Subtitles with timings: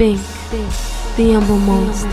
[0.00, 0.18] Bink,
[1.18, 2.08] the humble monster.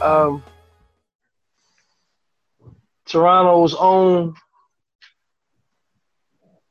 [0.00, 0.44] Um,
[3.04, 4.36] Toronto's own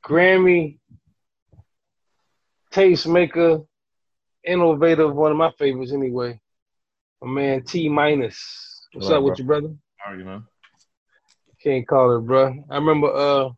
[0.02, 0.80] Grammy
[2.72, 3.68] tastemaker,
[4.48, 6.40] innovative, one of my favorites anyway.
[7.22, 8.88] My man T minus.
[8.94, 9.76] What's What up up, with you, brother?
[9.98, 10.44] How are you, man?
[11.62, 12.64] Can't call it, bro.
[12.70, 13.50] I remember uh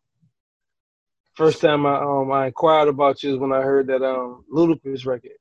[1.34, 5.06] first time I um I inquired about you is when I heard that um Ludacris
[5.06, 5.32] record.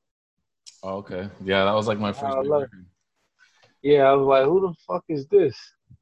[0.83, 1.29] Oh, okay.
[1.43, 2.85] Yeah, that was like my first I record.
[3.81, 5.57] Yeah, I was like, who the fuck is this?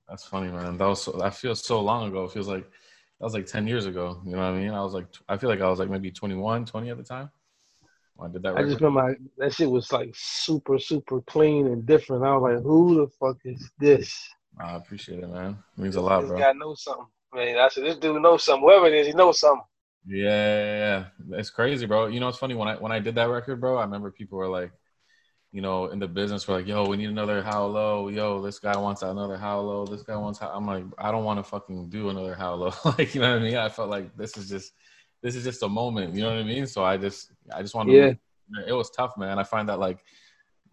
[0.10, 0.78] That's funny, man.
[0.78, 2.24] That was so, that feels so long ago.
[2.24, 4.22] It feels like that was like 10 years ago.
[4.26, 4.72] You know what I mean?
[4.72, 7.30] I was like, I feel like I was like maybe 21, 20 at the time
[8.20, 11.86] I did that I just remember I, that shit was like super, super clean and
[11.86, 12.24] different.
[12.24, 14.28] I was like, who the fuck is this?
[14.60, 15.58] I appreciate it, man.
[15.78, 16.40] It means a lot, this bro.
[16.40, 17.06] guy knows something.
[17.34, 18.68] Man, I said, this dude knows something.
[18.68, 19.66] Whoever it is, he knows something.
[20.08, 21.38] Yeah, yeah, yeah.
[21.38, 22.08] It's crazy, bro.
[22.08, 23.78] You know, it's funny when I when I did that record, bro.
[23.78, 24.72] I remember people were like,
[25.52, 28.58] you know, in the business, were like, "Yo, we need another how low." Yo, this
[28.58, 29.86] guy wants another how low.
[29.86, 30.40] This guy wants.
[30.40, 30.50] How.
[30.50, 32.74] I'm like, I don't want to fucking do another how low.
[32.86, 33.58] like, you know what I mean?
[33.58, 34.72] I felt like this is just,
[35.22, 36.14] this is just a moment.
[36.14, 36.68] You know what I mean?
[36.68, 37.96] So I just, I just want to.
[37.96, 38.14] Yeah.
[38.66, 39.40] It was tough, man.
[39.40, 40.00] I find that like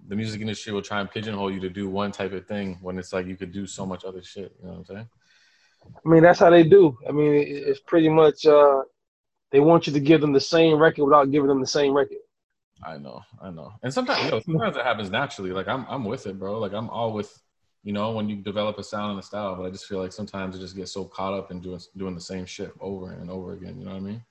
[0.07, 2.99] the music industry will try and pigeonhole you to do one type of thing when
[2.99, 4.55] it's like you could do so much other shit.
[4.61, 5.09] You know what I'm saying?
[6.05, 6.97] I mean, that's how they do.
[7.09, 8.83] I mean, it's pretty much uh,
[9.51, 12.19] they want you to give them the same record without giving them the same record.
[12.85, 13.73] I know, I know.
[13.83, 15.53] And sometimes, yo, sometimes it happens naturally.
[15.53, 16.59] Like I'm, I'm with it, bro.
[16.59, 17.39] Like I'm all with,
[17.83, 19.57] you know, when you develop a sound and a style.
[19.57, 22.15] But I just feel like sometimes it just gets so caught up in doing doing
[22.15, 23.79] the same shit over and over again.
[23.79, 24.25] You know what I mean?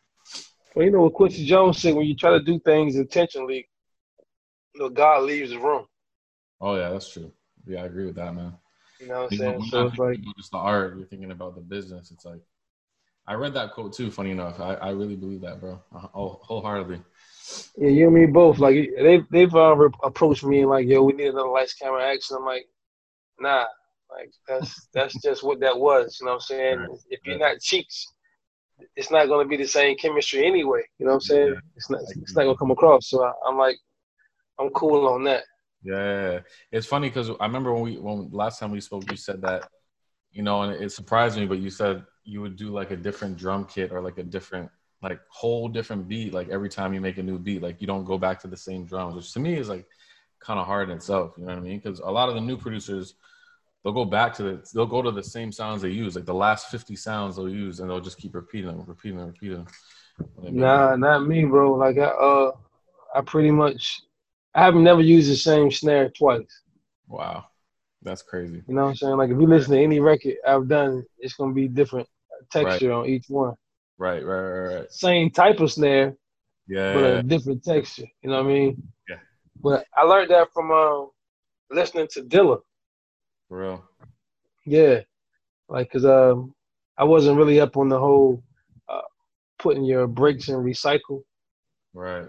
[0.75, 3.69] Well, you know what Quincy Jones said: when you try to do things intentionally,
[4.73, 5.85] you know, God leaves the room.
[6.59, 7.31] Oh yeah, that's true.
[7.65, 8.53] Yeah, I agree with that, man.
[8.99, 9.63] You know what I'm saying?
[9.65, 12.11] So it's like, just the art, you're thinking about the business.
[12.11, 12.41] It's like,
[13.27, 14.09] I read that quote too.
[14.09, 15.81] Funny enough, I, I really believe that, bro.
[15.95, 17.01] Uh, oh, wholeheartedly.
[17.77, 18.59] yeah, you and me both.
[18.59, 22.03] Like they've they've uh, re- approached me and like, yo, we need another lights, camera,
[22.05, 22.37] action.
[22.37, 22.65] I'm like,
[23.39, 23.65] nah,
[24.11, 26.17] like that's that's just what that was.
[26.19, 26.79] You know what I'm saying?
[26.79, 26.89] Right.
[27.09, 28.07] If you're not cheeks,
[28.95, 30.81] it's not gonna be the same chemistry anyway.
[30.99, 31.53] You know what I'm saying?
[31.53, 31.59] Yeah.
[31.75, 33.09] It's not it's not gonna come across.
[33.09, 33.77] So I, I'm like,
[34.59, 35.43] I'm cool on that.
[35.83, 36.39] Yeah,
[36.71, 39.67] it's funny because I remember when we when last time we spoke, you said that,
[40.31, 43.37] you know, and it surprised me, but you said you would do like a different
[43.37, 44.69] drum kit or like a different
[45.01, 48.05] like whole different beat like every time you make a new beat, like you don't
[48.05, 49.85] go back to the same drums, which to me is like
[50.39, 51.33] kind of hard in itself.
[51.37, 51.79] You know what I mean?
[51.79, 53.15] Because a lot of the new producers,
[53.83, 56.33] they'll go back to the they'll go to the same sounds they use, like the
[56.33, 59.67] last fifty sounds they'll use, and they'll just keep repeating them, repeating them, repeating them.
[60.41, 61.73] Nah, not me, bro.
[61.73, 62.51] Like I uh,
[63.15, 64.01] I pretty much,
[64.53, 66.61] I haven't never used the same snare twice.
[67.07, 67.45] Wow,
[68.01, 68.61] that's crazy.
[68.67, 69.17] You know what I'm saying?
[69.17, 72.07] Like if you listen to any record I've done, it's gonna be different
[72.51, 73.55] texture on each one.
[73.97, 74.91] Right, right, right, right.
[74.91, 76.15] Same type of snare,
[76.67, 78.07] Yeah, but a different texture.
[78.21, 78.83] You know what I mean?
[79.09, 79.17] Yeah.
[79.61, 81.09] But I learned that from um,
[81.71, 82.59] listening to Dilla.
[83.53, 83.83] For real.
[84.65, 85.01] Yeah,
[85.69, 86.55] like cause um,
[86.97, 88.41] I wasn't really up on the whole
[88.89, 89.01] uh,
[89.59, 91.21] putting your breaks in recycle
[91.93, 92.25] Right.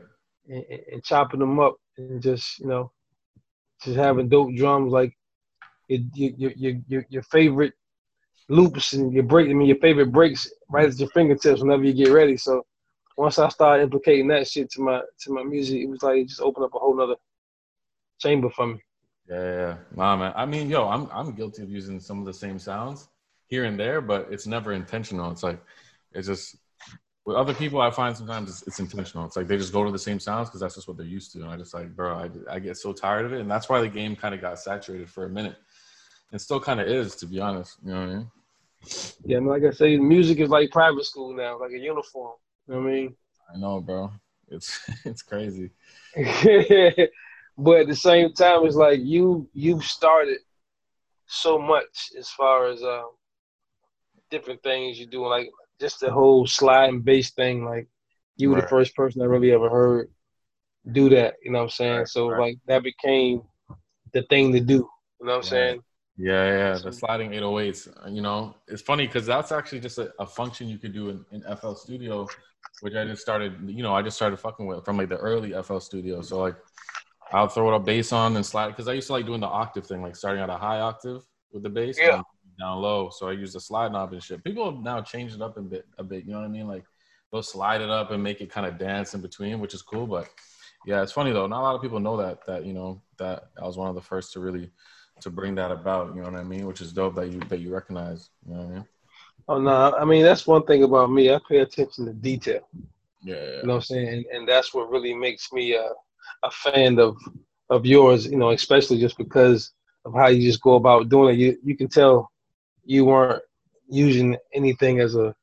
[0.49, 2.93] and, and, and chopping them up and just you know
[3.83, 5.17] just having dope drums like
[5.89, 7.73] your your your your, your favorite
[8.51, 9.49] loops and your break.
[9.49, 12.37] I mean your favorite breaks right at your fingertips whenever you get ready.
[12.37, 12.63] So
[13.17, 16.29] once I started implicating that shit to my to my music, it was like it
[16.29, 17.17] just opened up a whole nother
[18.21, 18.83] chamber for me.
[19.29, 19.77] Yeah.
[19.95, 20.33] Nah, man.
[20.37, 23.09] I mean, yo, I'm I'm guilty of using some of the same sounds
[23.47, 25.31] here and there, but it's never intentional.
[25.31, 25.61] It's like
[26.13, 26.57] it's just
[27.25, 27.81] with other people.
[27.81, 29.25] I find sometimes it's, it's intentional.
[29.25, 31.33] It's like they just go to the same sounds because that's just what they're used
[31.33, 31.41] to.
[31.41, 33.81] And I just like, bro, I I get so tired of it, and that's why
[33.81, 35.57] the game kind of got saturated for a minute.
[36.33, 37.79] It still kind of is, to be honest.
[37.85, 38.31] You know what I mean?
[39.25, 42.33] Yeah, mean, like I say, music is like private school now, like a uniform.
[42.67, 43.17] You know what I mean?
[43.55, 44.11] I know, bro.
[44.49, 45.71] It's it's crazy.
[47.57, 50.39] but at the same time, it's like you you've started
[51.27, 53.11] so much as far as um,
[54.31, 57.65] different things you do, like just the whole slide and bass thing.
[57.65, 57.89] Like
[58.37, 60.11] you were the first person I really ever heard
[60.93, 61.35] do that.
[61.43, 61.99] You know what I'm saying?
[61.99, 62.41] Right, so right.
[62.41, 63.43] like that became
[64.13, 64.89] the thing to do.
[65.21, 65.81] You know what I'm saying?
[66.17, 68.13] Yeah, yeah, the sliding 808s.
[68.13, 71.25] You know, it's funny because that's actually just a, a function you could do in,
[71.33, 72.29] in FL Studio,
[72.83, 73.57] which I just started.
[73.67, 76.23] You know, I just started fucking with from like the early FL Studio.
[76.23, 76.57] So like,
[77.33, 79.47] I'll throw it a bass on and slide because I used to like doing the
[79.47, 81.23] octave thing, like starting at a high octave
[81.53, 82.23] with the bass, Yeah.
[82.61, 83.11] down low.
[83.11, 84.45] So I use the slide knob and shit.
[84.45, 86.25] People have now changed it up a bit, a bit.
[86.25, 86.69] You know what I mean?
[86.69, 86.85] Like
[87.33, 90.07] they'll slide it up and make it kind of dance in between, which is cool.
[90.07, 90.29] But
[90.87, 91.47] Yeah, it's funny though.
[91.47, 93.95] Not a lot of people know that that you know that I was one of
[93.95, 94.71] the first to really
[95.21, 96.15] to bring that about.
[96.15, 96.67] You know what I mean?
[96.67, 98.31] Which is dope that you that you recognize.
[98.47, 98.85] You know what I mean?
[99.49, 101.33] Oh no, I mean that's one thing about me.
[101.35, 102.69] I pay attention to detail.
[103.23, 103.35] Yeah.
[103.37, 103.41] yeah.
[103.41, 104.09] You know what I'm saying?
[104.09, 105.89] And, and that's what really makes me a,
[106.43, 107.17] a fan of
[107.71, 108.27] of yours.
[108.27, 109.73] You know, especially just because
[110.05, 111.39] of how you just go about doing it.
[111.39, 112.31] You you can tell
[112.85, 113.43] you weren't
[113.89, 115.35] using anything as a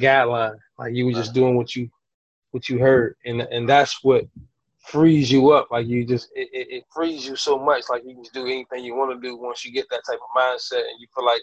[0.00, 0.56] guideline.
[0.78, 1.90] Like you were just doing what you
[2.52, 4.24] what you heard, and and that's what
[4.78, 5.68] frees you up.
[5.70, 7.84] Like you just it, it, it frees you so much.
[7.90, 10.40] Like you can do anything you want to do once you get that type of
[10.40, 11.42] mindset, and you feel like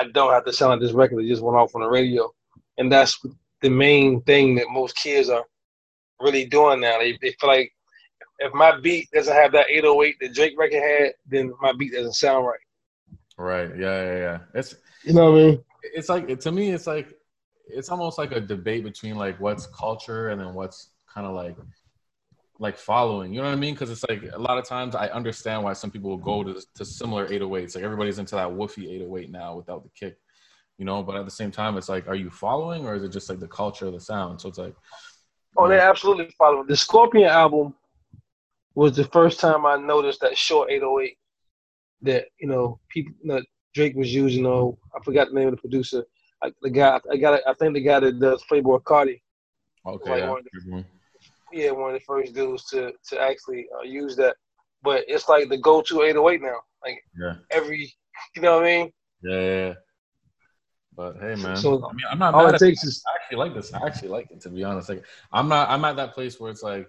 [0.00, 2.30] I don't have to sound like this record that just went off on the radio.
[2.78, 3.20] And that's
[3.60, 5.44] the main thing that most kids are
[6.20, 6.98] really doing now.
[6.98, 7.72] They, they feel like
[8.38, 12.14] if my beat doesn't have that 808 that Drake record had, then my beat doesn't
[12.14, 12.58] sound right.
[13.38, 13.70] Right.
[13.78, 14.04] Yeah.
[14.04, 14.18] Yeah.
[14.18, 14.38] Yeah.
[14.54, 14.74] It's
[15.04, 15.64] You know what I mean?
[15.84, 17.12] it's like to me, it's like
[17.66, 21.56] it's almost like a debate between like what's culture and then what's kind of like
[22.58, 23.32] like following.
[23.32, 23.74] You know what I mean?
[23.74, 26.62] Because it's like a lot of times I understand why some people will go to
[26.76, 27.74] to similar 808s.
[27.74, 30.16] Like everybody's into that woofy 808 now without the kick.
[30.78, 33.10] You know, but at the same time, it's like, are you following or is it
[33.12, 34.40] just like the culture of the sound?
[34.40, 34.74] So it's like,
[35.56, 36.64] Oh, they absolutely follow.
[36.64, 37.74] The Scorpion album
[38.74, 41.16] was the first time I noticed that short 808
[42.02, 44.46] that you know people that Drake was using.
[44.46, 46.04] Oh, I forgot the name of the producer.
[46.42, 49.20] Like the guy, I got, I think the guy that does Playboi Carti.
[49.86, 50.30] okay, Like yeah.
[50.30, 50.84] one of
[51.52, 54.36] Yeah, one of the first dudes to to actually uh, use that.
[54.82, 56.58] But it's like the go-to 808 now.
[56.84, 57.94] Like yeah, every,
[58.34, 58.92] you know what I mean?
[59.22, 59.74] yeah, yeah.
[60.94, 63.54] But hey, man, So, I mean, I'm not All it takes is I actually like
[63.54, 63.72] this.
[63.72, 64.88] I actually like it to be honest.
[64.88, 66.88] Like I'm not I'm at that place where it's like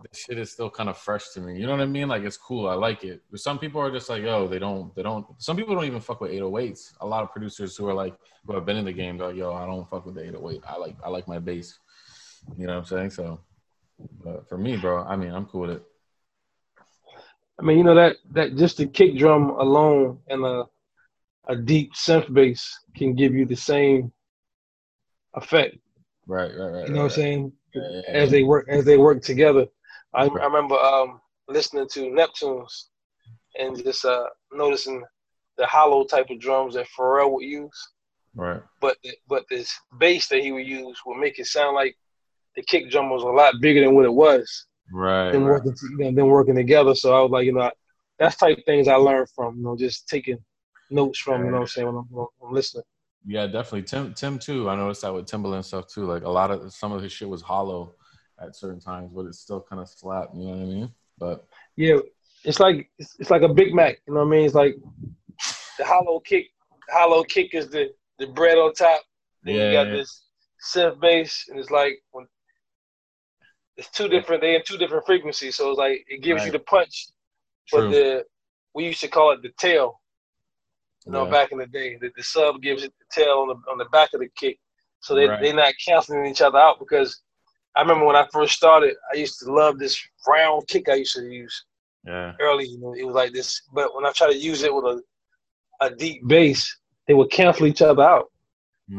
[0.00, 1.58] the shit is still kind of fresh to me.
[1.58, 2.08] You know what I mean?
[2.08, 2.68] Like it's cool.
[2.68, 3.22] I like it.
[3.30, 6.00] But some people are just like, yo, they don't they don't some people don't even
[6.00, 6.94] fuck with 808s.
[7.00, 8.14] A lot of producers who are like
[8.46, 10.62] who have been in the game, they're like, yo, I don't fuck with the 808.
[10.66, 11.78] I like I like my bass.
[12.56, 13.10] You know what I'm saying?
[13.10, 13.40] So
[14.24, 15.82] but for me, bro, I mean I'm cool with it.
[17.60, 20.64] I mean, you know that that just the kick drum alone and a
[21.48, 24.12] a deep synth bass can give you the same
[25.34, 25.76] effect.
[26.26, 26.88] Right, right, right.
[26.88, 27.52] You know what I'm saying?
[28.08, 29.66] As they work as they work together.
[30.14, 32.84] I, I remember um, listening to Neptunes
[33.58, 35.02] and just uh, noticing
[35.58, 37.88] the hollow type of drums that Pharrell would use,
[38.34, 38.62] Right.
[38.80, 38.96] but
[39.28, 41.96] but this bass that he would use would make it sound like
[42.56, 44.66] the kick drum was a lot bigger than what it was.
[44.92, 45.32] Right.
[45.32, 46.94] Them working, you know, them working together.
[46.94, 47.70] So I was like, you know,
[48.18, 50.38] that's type of things I learned from, you know, just taking
[50.90, 52.84] notes from, you know what I'm saying, when I'm, when I'm listening.
[53.26, 53.84] Yeah, definitely.
[53.84, 54.68] Tim, Tim too.
[54.68, 56.04] I noticed that with Timbaland stuff too.
[56.04, 57.94] Like a lot of some of his shit was hollow
[58.42, 60.34] at certain times, but it still kind of slapped.
[60.34, 60.90] You know what I mean?
[61.18, 61.46] But
[61.76, 61.98] Yeah,
[62.44, 64.00] it's like it's, it's like a Big Mac.
[64.06, 64.46] You know what I mean?
[64.46, 64.76] It's like
[65.78, 66.46] the hollow kick.
[66.90, 69.02] Hollow kick is the the bread on top.
[69.42, 70.24] Then Yeah, you got this
[70.74, 72.26] synth bass, and it's like when
[73.76, 74.42] it's two different.
[74.42, 77.08] They in two different frequencies, so it's like it gives you the punch,
[77.68, 77.88] true.
[77.88, 78.24] but the
[78.74, 80.00] we used to call it the tail.
[81.06, 81.30] You know, Yeah.
[81.30, 83.86] back in the day, the, the sub gives it the tail on the on the
[83.86, 84.58] back of the kick,
[85.00, 85.40] so they Right.
[85.40, 86.78] they're not canceling each other out.
[86.78, 87.22] Because
[87.76, 89.98] I remember when I first started, I used to love this
[90.28, 91.64] round kick I used to use
[92.06, 92.32] yeah.
[92.40, 92.66] early.
[92.66, 95.02] You know, it was like this, but when I try to use it with a
[95.80, 96.78] a deep bass,
[97.08, 98.30] they would cancel each other out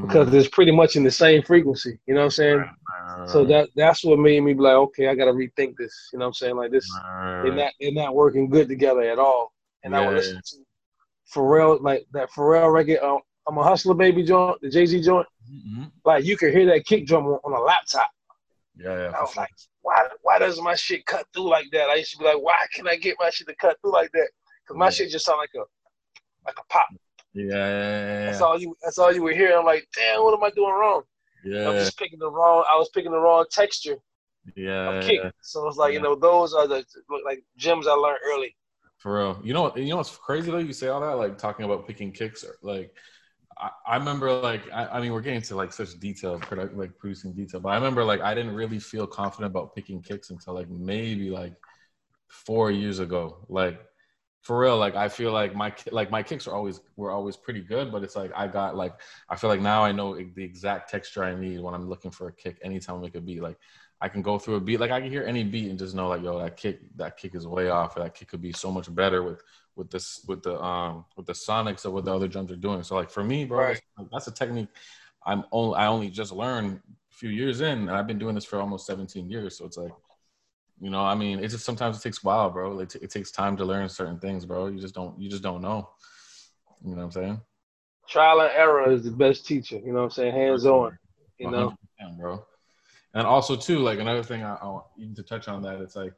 [0.02, 1.98] because it's pretty much in the same frequency.
[2.08, 2.60] You know what I'm saying?
[2.60, 6.10] Mm, So that that's what made me be like, okay, I got to rethink this.
[6.12, 6.56] You know what I'm saying?
[6.58, 9.54] Like this, Right, they're not they're not working good together at all.
[9.84, 10.18] And I would Yeah.
[10.18, 10.58] listen to
[11.34, 13.00] Pharrell like that Pharrell record.
[13.00, 15.28] Uh, I'm a hustler, baby joint, the Jay Z joint.
[15.52, 15.92] Mhm.
[16.06, 18.10] Like you could hear that kick drum on, on a laptop.
[18.76, 19.12] Yeah, yeah.
[19.18, 19.44] I was sure.
[19.44, 19.52] like,
[19.82, 21.90] why why does my shit cut through like that?
[21.90, 24.12] I used to be like, why can I get my shit to cut through like
[24.14, 24.30] that?
[24.66, 24.90] Because my Yeah.
[24.92, 25.64] shit just sound like a
[26.46, 26.88] like a pop.
[27.34, 28.76] Yeah, yeah, That's all you.
[28.84, 29.58] That's all you would hear.
[29.58, 31.02] I'm like, damn, what am I doing wrong?
[31.44, 31.68] Yeah.
[31.70, 32.64] I'm just picking the wrong.
[32.72, 33.98] I was picking the wrong texture
[34.56, 35.20] yeah, of kick.
[35.24, 35.32] yeah.
[35.42, 35.98] So it's like Yeah.
[36.00, 36.86] you know, those are the
[37.26, 38.56] like gems I learned early.
[38.98, 39.42] For real.
[39.44, 40.60] You know, you know what's crazy though?
[40.60, 42.94] You say all that, like talking about picking kicks, or like
[43.58, 46.98] I, I remember, like I, I mean, we're getting to like such detail product, like
[46.98, 47.60] producing detail.
[47.60, 51.30] But I remember, like I didn't really feel confident about picking kicks until like maybe
[51.30, 51.54] like
[52.28, 53.46] four years ago.
[53.50, 53.80] Like
[54.42, 57.62] for real, like I feel like my like my kicks are always were always pretty
[57.62, 58.94] good, but it's like I got like
[59.30, 62.28] I feel like now I know the exact texture I need when I'm looking for
[62.28, 62.60] a kick.
[62.62, 63.58] Anytime I make a beat, like
[64.02, 66.10] I can go through a beat, like I can hear any beat and just know
[66.10, 67.96] like yo that kick that kick is way off.
[67.96, 69.42] Or that kick could be so much better with
[69.76, 72.84] with this with the um with the sonics of what the other drums are doing.
[72.84, 73.82] So like for me, bro, Right.
[74.12, 74.70] that's, a technique
[75.26, 78.46] I'm only I only just learned a few years in, and I've been doing this
[78.46, 79.58] for almost 17 years.
[79.58, 79.92] So it's like
[80.82, 82.80] you know, I mean, it just sometimes it takes a while, bro.
[82.80, 84.68] It, t- it takes time to learn certain things, bro.
[84.68, 85.90] You just don't, you just don't know.
[86.84, 87.42] You know what I'm saying?
[88.10, 89.78] Trial and error is the best teacher.
[89.78, 90.34] You know what I'm saying?
[90.34, 90.98] Hands on.
[91.40, 91.74] You know.
[92.18, 92.46] bro.
[93.14, 96.14] And also too, like another thing I, I want to touch on that, it's like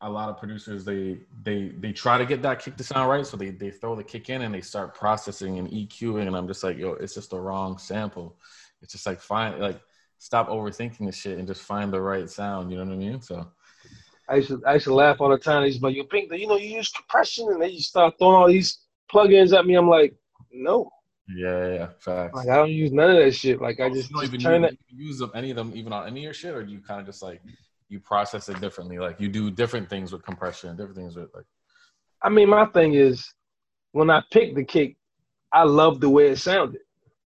[0.00, 3.26] a lot of producers they they they try to get that kick to sound right,
[3.26, 6.46] so they they throw the kick in and they start processing and EQing, and I'm
[6.46, 8.36] just like, yo, it's just the wrong sample.
[8.80, 9.80] It's just like find like
[10.18, 12.70] stop overthinking the shit and just find the right sound.
[12.70, 13.20] You know what I mean?
[13.20, 13.50] So
[14.28, 15.64] I used to I used to laugh all the time.
[15.64, 18.36] He's like, "You think that you know you use compression?" And they just start throwing
[18.36, 18.78] all these
[19.12, 19.74] plugins at me.
[19.74, 20.14] I'm like,
[20.52, 20.90] "No,
[21.28, 22.36] yeah, yeah, yeah, facts.
[22.36, 23.60] like I don't use none of that shit.
[23.60, 25.56] Like I oh, just, you don't just even turn use, it." use them, any of
[25.56, 27.42] them even on any of your shit, or do you kind of just like
[27.88, 28.98] you process it differently?
[28.98, 31.44] Like you do different things with compression, different things with like
[32.22, 33.32] I mean, my thing is
[33.92, 34.96] when I pick the kick,
[35.52, 36.80] I love the way it sounded.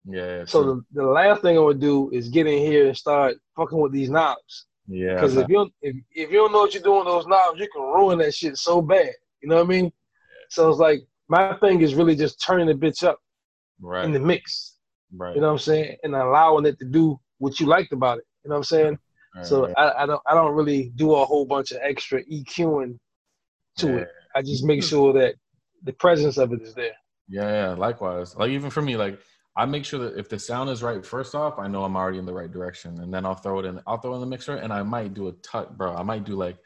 [0.06, 0.46] yeah.
[0.46, 0.86] So true.
[0.94, 3.92] the, the last thing I would do is get in here and start fucking with
[3.92, 4.66] these knobs.
[4.88, 7.60] yeah, Because if you don't, if, if you don't know what you're doing those knobs,
[7.60, 9.12] you can ruin that shit so bad.
[9.42, 9.86] You know what I mean?
[9.86, 9.92] Yeah.
[10.50, 13.20] So it's like my thing is really just turning the bitch up
[13.82, 14.76] right, in the mix.
[15.16, 15.36] right.
[15.36, 15.98] You know what I'm saying?
[16.04, 18.26] And allowing it to do what you liked about it.
[18.44, 18.98] You know what I'm saying?
[19.36, 19.72] Right, So.
[19.78, 22.98] I, I don't I don't really do a whole bunch of extra EQing
[23.78, 23.96] to Yeah.
[23.98, 24.08] it.
[24.36, 25.36] I just make sure that
[25.84, 26.94] the presence of it is there.
[27.28, 28.36] Yeah, yeah, likewise.
[28.36, 29.20] Like even for me, like
[29.56, 32.18] I make sure that if the sound is right first off, I know I'm already
[32.18, 33.80] in the right direction, and then I'll throw it in.
[33.88, 35.96] I'll throw in the mixer, and I might do a touch, bro.
[35.96, 36.58] I might do like,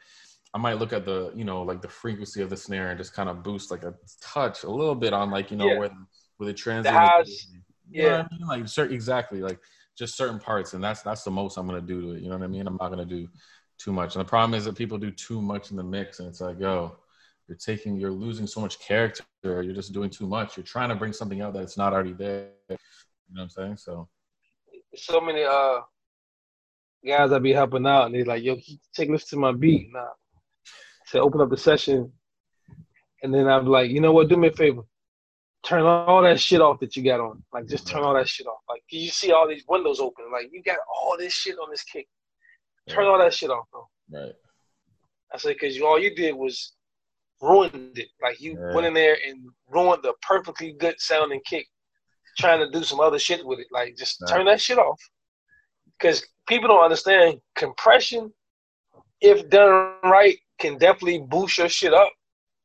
[0.54, 3.12] I might look at the, you know, like the frequency of the snare and just
[3.14, 5.78] kind of boost like a touch, a little bit on like you know Yeah.
[5.78, 5.90] where
[6.36, 6.94] where the transient.
[6.96, 7.46] highs,
[7.90, 8.26] You know yeah.
[8.30, 8.46] I mean?
[8.46, 9.58] Like certain exactly like
[9.96, 12.22] just certain parts, and that's that's the most I'm gonna do to it.
[12.22, 12.66] You know what I mean?
[12.66, 13.28] I'm not gonna do
[13.78, 14.14] too much.
[14.14, 16.58] And the problem is that people do too much in the mix, and it's like,
[16.60, 16.96] yo,
[17.48, 19.24] you're taking, you're losing so much character.
[19.42, 20.56] You're just doing too much.
[20.56, 22.50] You're trying to bring something out that's not already there.
[22.68, 22.76] You
[23.30, 23.76] know what I'm saying?
[23.76, 24.08] So
[24.94, 25.80] So many uh
[27.06, 28.56] guys I be helping out and they're like, yo,
[28.94, 29.88] take listen to my beat.
[29.92, 30.06] Nah.
[31.12, 32.10] To open up the session
[33.22, 34.82] and then I'm like, you know what, do me a favor.
[35.64, 37.42] Turn all that shit off that you got on.
[37.52, 38.60] Like just turn all that shit off.
[38.68, 40.26] Like you see all these windows open.
[40.30, 42.06] Like you got all this shit on this kick.
[42.88, 43.88] Turn all that shit off, bro.
[44.12, 44.32] right,
[45.32, 46.74] I said, because you, all you did was
[47.40, 48.08] ruined it.
[48.22, 51.66] Like you went in there and ruined the perfectly good sounding kick,
[52.38, 53.68] trying to do some other shit with it.
[53.72, 54.30] Like just Right.
[54.30, 55.00] turn that shit off.
[55.98, 58.32] Because people don't understand compression,
[59.20, 62.12] if done right, can definitely boost your shit up.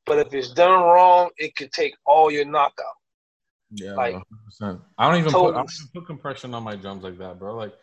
[0.09, 2.97] But if it's done wrong, it could take all your knockout.
[3.71, 4.15] yeah, Like,
[4.61, 4.81] 100%.
[4.97, 7.55] I don't even put I don't even put compression on my drums like that, bro.
[7.55, 7.73] Like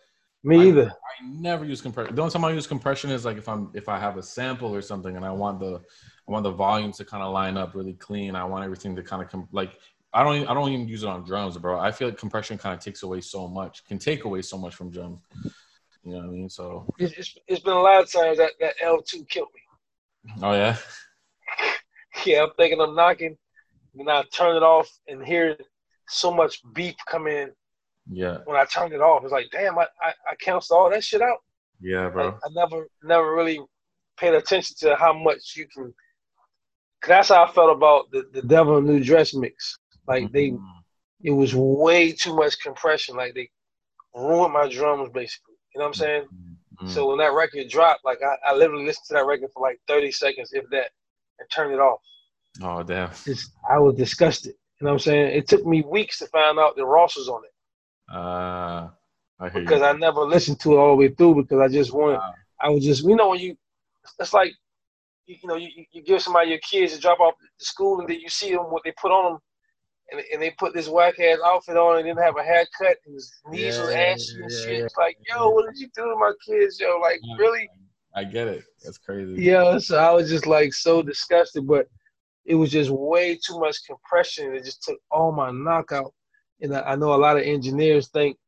[0.45, 0.90] Me I- either.
[0.90, 2.14] I never use compression.
[2.14, 4.75] The only time I use compression is like if I'm if I have a sample
[4.75, 5.80] or something and I want the
[6.28, 8.35] I want the volumes to kind of line up really clean.
[8.35, 9.73] I want everything to kind of come like
[10.12, 11.78] I don't even, I don't even use it on drums, bro.
[11.78, 14.75] I feel like compression kind of takes away so much, can take away so much
[14.75, 15.21] from drums.
[16.04, 16.49] You know what I mean?
[16.49, 19.61] So It's, it's, it's been a lot of times that, that L2 killed me.
[20.42, 20.76] oh yeah,
[22.26, 23.37] Yeah, I'm thinking I'm knocking,
[23.94, 25.56] then I turn it off and hear
[26.08, 27.50] so much beep come in
[28.11, 29.25] yeah, when I turned it off.
[29.25, 31.38] It's like, damn, I, I, I canceled all that shit out.
[31.80, 32.26] yeah, bro.
[32.26, 33.61] Like, I never never really
[34.16, 35.92] paid attention to how much you can.
[37.02, 39.78] Cause that's how I felt about the, the Devil New Dress mix.
[40.08, 40.61] Like they, Mhm.
[41.23, 43.16] it was way too much compression.
[43.16, 43.50] Like they
[44.14, 45.54] ruined my drums basically.
[45.75, 46.26] You know what I'm saying?
[46.82, 46.88] Mhm.
[46.88, 49.80] So when that record dropped, like I, I literally listened to that record for like
[49.88, 50.90] 30 seconds, if that,
[51.38, 52.00] and turned it off.
[52.62, 53.11] oh damn.
[53.25, 54.55] Just, I was disgusted.
[54.81, 55.37] You know what I'm saying?
[55.38, 58.88] It took me weeks to find out that Ross was on it Uh,
[59.40, 59.87] I hear because you.
[59.87, 62.16] I never listened to it all the way through because I just wanted.
[62.19, 62.35] Wow.
[62.61, 63.57] I was just, you know, when you,
[64.19, 64.52] it's like,
[65.26, 68.09] you, you know, you, you give somebody your kids to drop off to school and
[68.09, 69.40] then you see them what they put on them,
[70.11, 73.14] and, and they put this whack ass outfit on and didn't have a haircut and
[73.14, 74.78] his knees was ashy and yeah, shit.
[74.78, 74.85] yeah.
[74.85, 76.99] It's like, yo, what did you do to my kids, yo?
[77.00, 77.37] Like, Yeah.
[77.38, 77.69] really?
[78.16, 78.64] I get it.
[78.82, 79.42] That's crazy.
[79.42, 81.87] Yeah, so I was just like so disgusted, but
[82.46, 84.54] it was just way too much compression.
[84.54, 86.12] It just took all my knockout.
[86.62, 88.38] And I, I know a lot of engineers think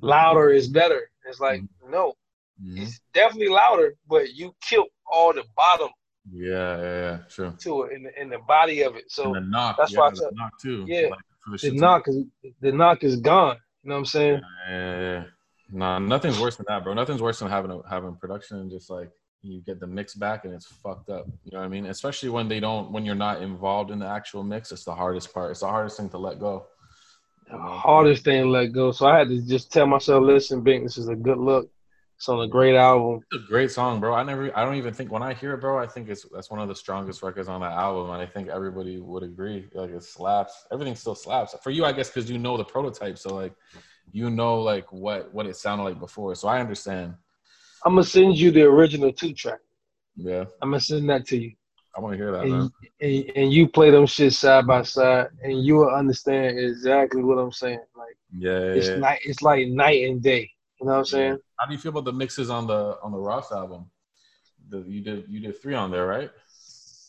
[0.00, 1.10] louder is better.
[1.26, 2.14] It's like, no,
[2.62, 2.82] Mhm.
[2.82, 5.88] it's definitely louder, but you killed all the bottom
[6.30, 7.54] Yeah, yeah, yeah, true.
[7.60, 9.10] to it in the, in the body of it.
[9.10, 10.84] So the knock, that's yeah, why I the said- knock too.
[10.86, 11.20] yeah, like,
[11.62, 12.24] the the knock is
[12.60, 13.56] the knock is gone.
[13.82, 14.40] You know what I'm saying?
[14.68, 15.24] Yeah, yeah, yeah.
[15.70, 16.94] Nah, nothing's worse than that, bro.
[16.94, 19.10] Nothing's worse than having a, having production and just like
[19.42, 21.26] you get the mix back and it's fucked up.
[21.44, 21.86] You know what I mean?
[21.86, 24.72] Especially when they don't, when you're not involved in the actual mix.
[24.72, 25.50] It's the hardest part.
[25.50, 26.66] It's the hardest thing to let go.
[27.50, 28.92] The hardest thing to let go.
[28.92, 31.70] So I had to just tell myself, listen, Bink, this is a good look.
[32.16, 33.20] It's on a great album.
[33.30, 34.12] It's a great song, bro.
[34.12, 36.50] I never, I don't even think when I hear it, bro, I think it's that's
[36.50, 39.68] one of the strongest records on that album, and I think everybody would agree.
[39.72, 40.66] Like it slaps.
[40.72, 43.18] Everything still slaps for you, I guess, because you know the prototype.
[43.18, 43.54] So like,
[44.12, 46.34] you know, like what what it sounded like before.
[46.34, 47.14] So I understand.
[47.84, 49.60] I'm gonna send you the original two track.
[50.16, 51.52] Yeah, I'm gonna send that to you.
[51.96, 52.70] I want to hear that, man.
[53.00, 57.22] and, and, and you play them shit side by side, and you will understand exactly
[57.22, 57.80] what I'm saying.
[57.96, 58.96] Like Yeah, yeah, it's yeah.
[58.96, 60.50] night, it's like night and day.
[60.80, 61.38] You know what I'm saying?
[61.58, 63.90] How do you feel about the mixes on the on the Ross album?
[64.68, 66.30] The, you did you did three on there, right?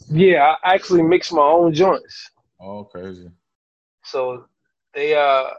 [0.09, 2.31] Yeah, I actually mix my own joints.
[2.59, 3.29] Oh, crazy.
[4.03, 4.45] So
[4.93, 5.49] they uh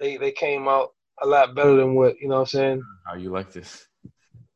[0.00, 0.90] they they came out
[1.22, 2.82] a lot better than what, you know what I'm saying?
[3.06, 3.86] How you like this?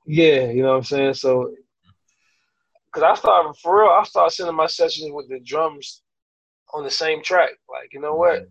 [0.06, 1.14] Yeah, you know what I'm saying?
[1.14, 1.54] So
[2.92, 6.02] cuz I started for real, I started sending my sessions with the drums
[6.72, 7.50] on the same track.
[7.68, 8.46] Like, you know what?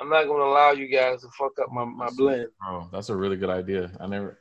[0.00, 2.48] I'm not going to allow you guys to fuck up my my blend.
[2.60, 3.90] Bro, that's a really good idea.
[4.00, 4.38] I never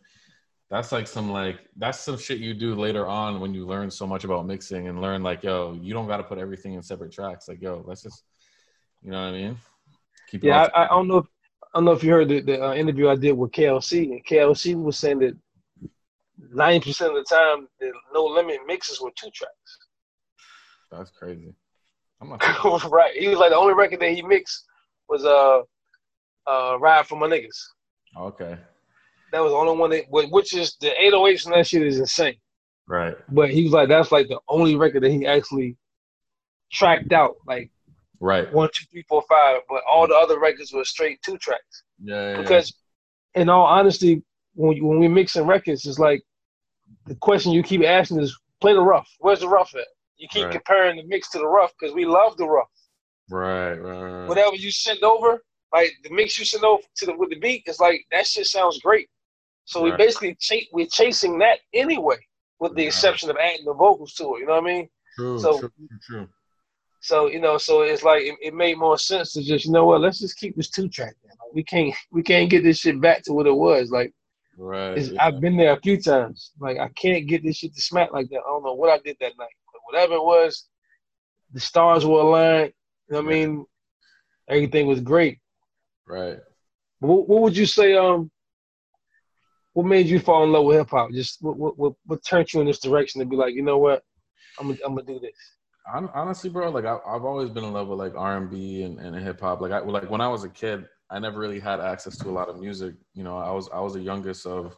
[0.69, 4.05] that's like some like that's some shit you do later on when you learn so
[4.05, 7.11] much about mixing and learn like yo you don't got to put everything in separate
[7.11, 8.23] tracks like yo let's just
[9.01, 9.57] you know what i mean
[10.29, 11.25] keep yeah I, I, don't know if,
[11.75, 14.75] don't know if you heard the, the uh, interview i did with klc and klc
[14.81, 15.35] was saying that
[16.53, 19.77] 90% of the time the no limit mixes were two tracks.
[20.91, 21.53] That's crazy.
[22.21, 23.13] I'm not right.
[23.15, 24.65] He was like the only record that he mixed
[25.07, 25.61] was uh
[26.49, 27.59] uh ride for my niggas.
[28.17, 28.57] Okay.
[29.31, 32.35] That was the only one that, which is the 808s and that shit is insane.
[32.87, 33.15] Right.
[33.29, 35.77] But he was like, that's like the only record that he actually
[36.71, 37.69] tracked out, like
[38.19, 39.61] right one, two, three, four, five.
[39.69, 41.83] But all the other records were straight two tracks.
[42.01, 42.31] Yeah.
[42.31, 42.73] yeah because,
[43.35, 43.41] yeah.
[43.41, 44.23] in all honesty,
[44.53, 46.21] when you, when we mixing records, it's like
[47.05, 49.09] the question you keep asking is, play the rough.
[49.19, 49.87] Where's the rough at?
[50.17, 50.51] You keep right.
[50.51, 52.67] comparing the mix to the rough because we love the rough.
[53.29, 54.27] Right, right, right.
[54.27, 57.63] Whatever you send over, like the mix you send over to the with the beat,
[57.67, 59.07] it's like that shit sounds great.
[59.65, 59.91] So right.
[59.91, 62.17] we basically ch- we're chasing that anyway,
[62.59, 64.39] with the exception of adding the vocals to it.
[64.39, 64.89] You know what I mean?
[65.15, 65.39] True.
[65.39, 65.71] So, true,
[66.05, 66.27] true.
[67.01, 69.85] So you know, so it's like it, it, made more sense to just you know
[69.85, 71.15] what, let's just keep this two track.
[71.23, 73.89] Like, we can't we can't get this shit back to what it was.
[73.89, 74.13] Like,
[74.57, 74.97] right?
[74.97, 75.25] Yeah.
[75.25, 76.51] I've been there a few times.
[76.59, 78.39] Like, I can't get this shit to smack like that.
[78.39, 80.67] I don't know what I did that night, but whatever it was,
[81.53, 82.73] the stars were aligned.
[83.09, 83.43] You know what yeah.
[83.43, 83.65] I mean?
[84.49, 85.39] Everything was great.
[86.05, 86.39] Right.
[86.99, 87.95] What, what would you say?
[87.95, 88.29] Um,
[89.73, 91.11] what made you fall in love with hip hop?
[91.11, 93.77] Just what, what what what turned you in this direction to be like, you know
[93.77, 94.03] what,
[94.59, 95.31] I'm gonna I'm gonna do this.
[95.91, 99.15] Honestly, bro, like I, have always been in love with like R and B and
[99.15, 99.61] hip hop.
[99.61, 102.31] Like I like when I was a kid, I never really had access to a
[102.31, 102.95] lot of music.
[103.13, 104.75] You know, I was I was the youngest of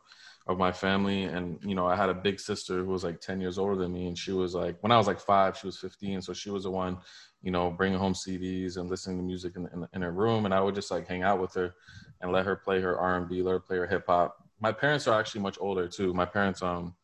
[0.47, 3.41] of my family, and you know, I had a big sister who was like ten
[3.41, 5.77] years older than me, and she was like when I was like five, she was
[5.77, 6.97] fifteen, so she was the one,
[7.41, 10.53] you know, bringing home CDs and listening to music in, in, in her room, and
[10.53, 11.73] I would just like hang out with her
[12.21, 14.71] and let her play her R and B, let her play her hip hop my
[14.71, 16.13] parents are actually much older too.
[16.13, 16.95] My parents, um,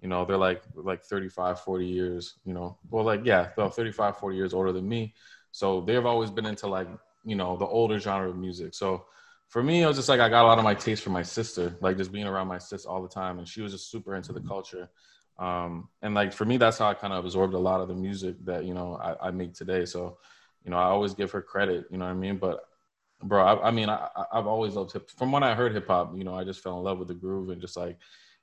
[0.00, 4.16] you know, they're like like 35, 40 years, you know, well, like, yeah, they're 35,
[4.16, 5.14] 40 years older than me.
[5.52, 6.88] So they've always been into like,
[7.24, 8.74] you know, the older genre of music.
[8.74, 9.04] So
[9.48, 11.22] for me, it was just like I got a lot of my taste from my
[11.22, 13.38] sister, like just being around my sis all the time.
[13.38, 14.88] And she was just super into the culture.
[15.38, 17.94] Um, and like for me, that's how I kind of absorbed a lot of the
[17.94, 19.84] music that, you know, I, I make today.
[19.84, 20.18] So,
[20.64, 22.36] you know, I always give her credit, you know what I mean?
[22.36, 22.60] But
[23.22, 23.44] bro.
[23.44, 25.10] I, I mean, I, i've always loved hip.
[25.10, 27.14] From when I heard hip hop, you know, I just fell in love with the
[27.14, 27.98] groove and just like,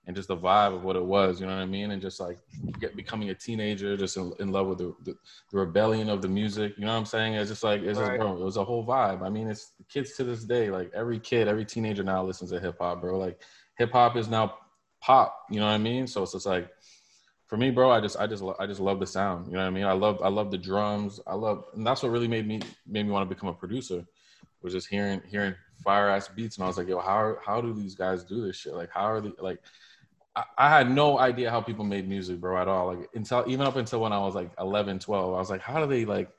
[0.08, 1.40] and just the vibe of what it was.
[1.40, 1.92] You know what I mean?
[1.92, 2.40] And just like
[2.80, 5.18] get, becoming a teenager, just in, in love with the, the,
[5.52, 6.74] the, rebellion of the music.
[6.78, 7.34] You know what I'm saying?
[7.34, 8.18] It's just like it's right.
[8.18, 8.42] just bro.
[8.42, 9.22] It was a whole vibe.
[9.22, 10.72] I mean, it's kids to this day.
[10.72, 13.18] Like every kid, every teenager now listens to hip hop, bro.
[13.20, 13.42] Like
[13.78, 14.56] hip hop is now
[15.02, 15.46] pop.
[15.52, 16.08] You know what I mean?
[16.08, 16.70] So it's just like
[17.46, 19.48] for me, bro, I just, I just, I just love the sound.
[19.48, 19.86] You know what I mean?
[19.86, 21.22] I love, I love the drums.
[21.26, 24.06] I love, and that's what really made me, made me want to become a producer
[24.62, 27.74] was just hearing hearing fire ass beats, and I was like, yo, how how do
[27.74, 28.74] these guys do this shit?
[28.74, 29.60] Like, how are they like?
[30.38, 32.96] I, I had no idea how people made music, bro, at all.
[32.96, 35.80] Like until even up until when I was like 11, 12, I was like, how
[35.80, 36.30] do they like?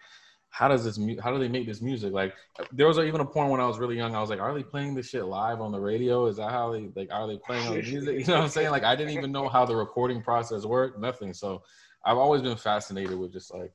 [0.50, 0.98] How does this?
[1.20, 2.12] How do they make this music?
[2.12, 2.32] Like,
[2.72, 4.14] there was even a point when I was really young.
[4.14, 6.26] I was like, are they playing this shit live on the radio?
[6.26, 7.12] Is that how they like?
[7.12, 8.20] Are they playing on the music?
[8.20, 8.70] You know what I'm saying?
[8.70, 10.98] Like, I didn't even know how the recording process worked.
[10.98, 11.34] Nothing.
[11.34, 11.62] So,
[12.04, 13.72] I've always been fascinated with just like,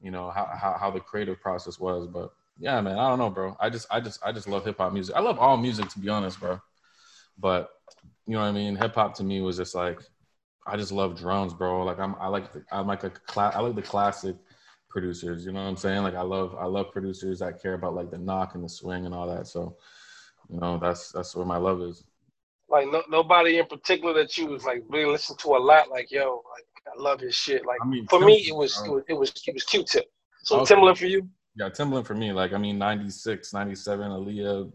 [0.00, 2.06] you know, how how, how the creative process was.
[2.06, 2.98] But yeah, man.
[2.98, 3.54] I don't know, bro.
[3.60, 5.14] I just, I just, I just love hip hop music.
[5.14, 6.60] I love all music, to be honest, bro.
[7.38, 7.68] But
[8.26, 8.76] you know what I mean?
[8.76, 10.00] Hip hop to me was just like,
[10.66, 11.84] I just love drums, bro.
[11.84, 14.36] Like I'm, I like, the, I'm like a class, I like the classic
[14.90, 15.44] producers.
[15.44, 16.02] You know what I'm saying?
[16.02, 19.06] Like I love, I love producers that care about like the knock and the swing
[19.06, 19.46] and all that.
[19.46, 19.76] So,
[20.48, 22.04] you know, that's that's where my love is.
[22.68, 25.88] Like no, nobody in particular that you was like really listen to a lot.
[25.88, 27.64] Like yo, like I love his shit.
[27.64, 30.04] Like I mean, for me, it was, it was it was it was Q-Tip.
[30.42, 30.74] So okay.
[30.74, 31.28] Timbaland for you?
[31.56, 32.32] Yeah, Timbaland for me.
[32.32, 34.70] Like, I mean, 96, 97, Aaliyah,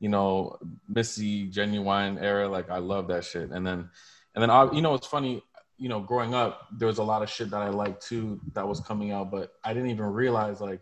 [0.00, 2.48] you know, Missy, Ginuwine era.
[2.48, 3.50] Like, I love that shit.
[3.50, 3.90] And then,
[4.34, 5.42] and then, I, you know, it's funny,
[5.78, 8.66] you know, growing up, there was a lot of shit that I liked too that
[8.66, 10.80] was coming out, but I didn't even realize, like,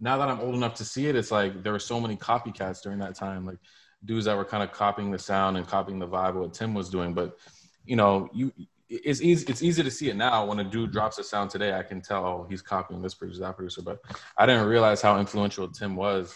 [0.00, 2.82] now that I'm old enough to see it, it's like there were so many copycats
[2.82, 3.46] during that time.
[3.46, 3.58] Like,
[4.04, 6.72] dudes that were kind of copying the sound and copying the vibe of what Tim
[6.72, 7.14] was doing.
[7.14, 7.36] But,
[7.84, 8.52] you know, you,
[8.88, 11.74] it's easy it's easy to see it now when a dude drops a sound today
[11.74, 14.00] i can tell he's copying this producer that producer but
[14.38, 16.34] i didn't realize how influential tim was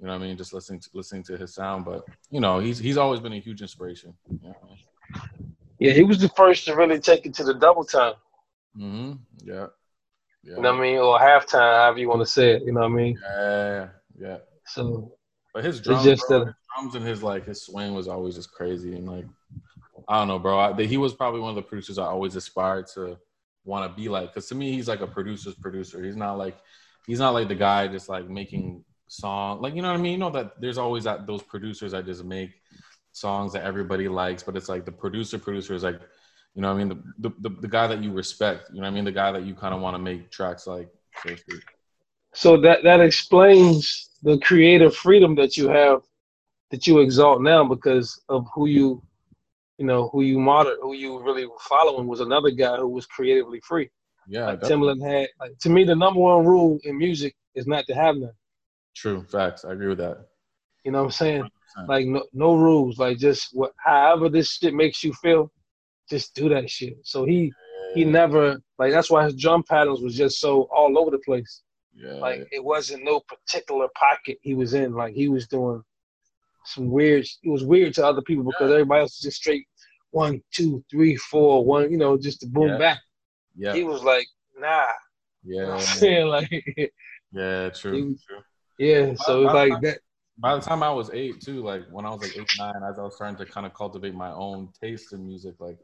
[0.00, 0.36] You know what I mean?
[0.36, 3.38] Just listening to listening to his sound, but you know, he's he's always been a
[3.38, 4.14] huge inspiration.
[4.30, 5.54] You know I mean?
[5.78, 8.14] Yeah, he was the first to really take it to the double time.
[8.76, 9.12] Mm-hmm.
[9.44, 9.66] Yeah.
[10.42, 10.56] Yeah.
[10.56, 10.98] You know what I mean?
[10.98, 12.62] Or halftime, however you want to say it.
[12.62, 13.18] You know what I mean?
[13.22, 14.36] Yeah, yeah.
[14.66, 15.16] So,
[15.52, 18.52] but his drums, just bro, his drums and his like his swing was always just
[18.52, 19.26] crazy and like
[20.08, 20.58] I don't know, bro.
[20.58, 23.18] I, he was probably one of the producers I always aspired to
[23.64, 24.32] want to be like.
[24.32, 26.02] Because to me, he's like a producer's producer.
[26.02, 26.58] He's not like
[27.06, 30.12] he's not like the guy just like making song like you know what I mean.
[30.12, 32.50] You know that there's always that those producers that just make
[33.12, 36.00] songs that everybody likes, but it's like the producer producer is like
[36.54, 38.70] you know what I mean the the, the, the guy that you respect.
[38.70, 40.66] You know what I mean the guy that you kind of want to make tracks
[40.66, 40.88] like.
[41.26, 41.34] So,
[42.34, 46.02] so that that explains the creative freedom that you have
[46.70, 49.02] that you exalt now because of who you
[49.78, 53.06] you know who you model who you really were following was another guy who was
[53.06, 53.90] creatively free
[54.28, 57.86] yeah like timbaland had like to me the number one rule in music is not
[57.86, 58.30] to have none
[59.00, 60.28] true facts i agree with that
[60.84, 61.42] you know what i'm saying
[61.78, 61.88] 100%.
[61.88, 65.50] like no, no rules like just what however this shit makes you feel
[66.08, 67.94] just do that shit so he yeah.
[67.94, 71.62] he never like that's why his drum patterns was just so all over the place
[71.94, 72.14] yeah.
[72.14, 74.94] Like it wasn't no particular pocket he was in.
[74.94, 75.82] Like he was doing
[76.64, 77.26] some weird.
[77.42, 78.76] It was weird to other people because yeah.
[78.76, 79.66] everybody else was just straight
[80.10, 81.90] one, two, three, four, one.
[81.90, 82.78] You know, just to boom yeah.
[82.78, 83.00] back.
[83.56, 83.74] Yeah.
[83.74, 84.86] He was like, nah.
[85.42, 85.60] Yeah.
[85.60, 86.50] You know I'm saying like.
[87.32, 88.14] yeah, true.
[88.28, 88.42] true.
[88.80, 89.98] Yeah, so it's like that.
[90.38, 92.98] By the time I was eight, too, like when I was like eight, nine, as
[92.98, 95.76] I was starting to kind of cultivate my own taste in music, like,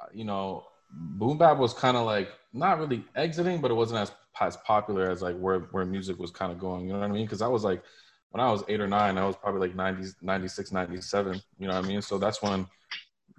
[0.00, 3.98] uh, you know, boom bap was kind of like not really exiting, but it wasn't
[3.98, 6.86] as as popular as like where where music was kind of going.
[6.86, 7.26] You know what I mean?
[7.26, 7.82] Because I was like
[8.30, 11.42] when I was eight or nine, I was probably like 90, 96, 97.
[11.58, 12.02] You know what I mean?
[12.02, 12.68] So that's when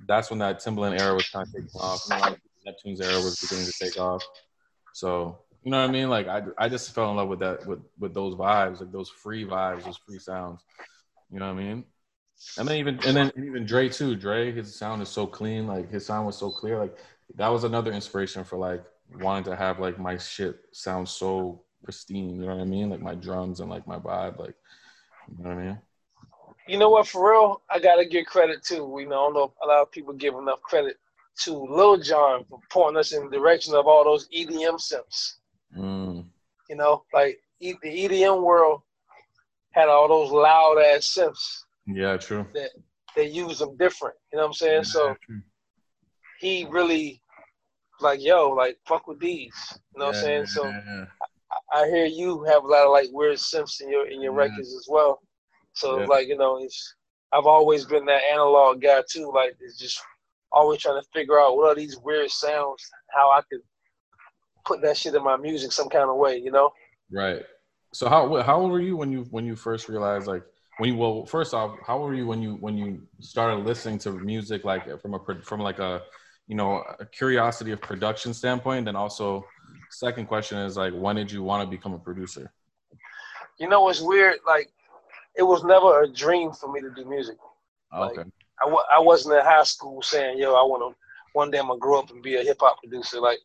[0.07, 2.03] that's when that Timbaland era was kind of taking off.
[2.09, 4.21] You know, Neptune's era was beginning to take off.
[4.93, 6.09] So you know what I mean?
[6.09, 9.09] Like I I just fell in love with that with with those vibes, like those
[9.09, 10.61] free vibes, those free sounds.
[11.31, 11.85] You know what I mean?
[12.57, 14.15] And then even and then even Dre too.
[14.15, 15.67] Dre, his sound is so clean.
[15.67, 16.77] Like his sound was so clear.
[16.77, 16.97] Like
[17.35, 18.83] that was another inspiration for like
[19.21, 22.35] wanting to have like my shit sound so pristine.
[22.35, 22.89] You know what I mean?
[22.89, 24.39] Like my drums and like my vibe.
[24.39, 24.55] Like
[25.29, 25.79] you know what I mean?
[26.67, 27.07] You know what?
[27.07, 28.95] For real, I gotta give credit too.
[28.99, 30.97] You know, don't know a lot of people give enough credit
[31.41, 35.35] to Lil Jon for pointing us in the direction of all those EDM synths.
[35.77, 36.25] Mm.
[36.69, 38.81] You know, like the EDM world
[39.71, 41.63] had all those loud ass synths.
[41.85, 42.45] Yeah, true.
[42.53, 42.71] That
[43.15, 44.15] they use them different.
[44.31, 44.73] You know what I'm saying?
[44.77, 45.41] Yeah, so true.
[46.39, 47.21] he really
[47.99, 49.53] like, yo, like fuck with these.
[49.93, 50.45] You know yeah, what I'm saying?
[50.47, 51.05] So yeah,
[51.73, 54.33] I, I, hear you have a lot of like weird synths in your in your
[54.33, 55.21] records as well.
[55.73, 56.95] So like, you know, it's
[57.31, 59.31] I've always been that analog guy too.
[59.33, 60.01] Like it's just
[60.51, 63.61] always trying to figure out what are these weird sounds, how I could
[64.65, 66.71] put that shit in my music some kind of way, you know?
[67.11, 67.43] Right.
[67.93, 70.43] So how how old were you when you when you first realized like
[70.79, 73.99] when you well first off how old were you when you when you started listening
[73.99, 76.01] to music like from a from like a
[76.47, 78.85] you know a curiosity of production standpoint?
[78.85, 79.45] Then also
[79.91, 82.51] second question is like when did you want to become a producer?
[83.59, 84.39] You know it's weird?
[84.47, 84.71] Like
[85.35, 87.37] it was never a dream for me to do music.
[87.91, 88.17] Oh, okay.
[88.17, 88.27] Like,
[88.59, 90.99] I w- I wasn't in high school saying yo i want to
[91.33, 93.19] one day i'm gonna grow up and be a hip-hop producer.
[93.19, 93.39] Like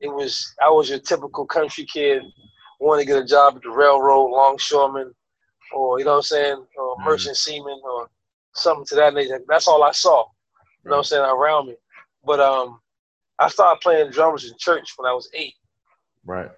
[0.00, 2.22] it was i was your typical country kid
[2.80, 5.12] wanting to get a job at the railroad longshoreman
[5.72, 7.04] or you know what i'm saying or mm-hmm.
[7.04, 8.08] merchant seaman or
[8.54, 10.24] something to that nature that's all i saw
[10.84, 11.74] you know what i'm saying around me
[12.24, 12.80] but um,
[13.38, 15.54] I started playing drums in church when I was eight.
[16.24, 16.50] Right.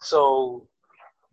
[0.00, 0.66] So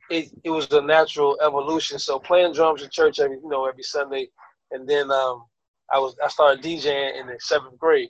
[0.09, 1.97] it it was a natural evolution.
[1.97, 4.29] So playing drums in church every you know every Sunday,
[4.71, 5.45] and then um,
[5.91, 8.09] I was I started DJing in the seventh grade.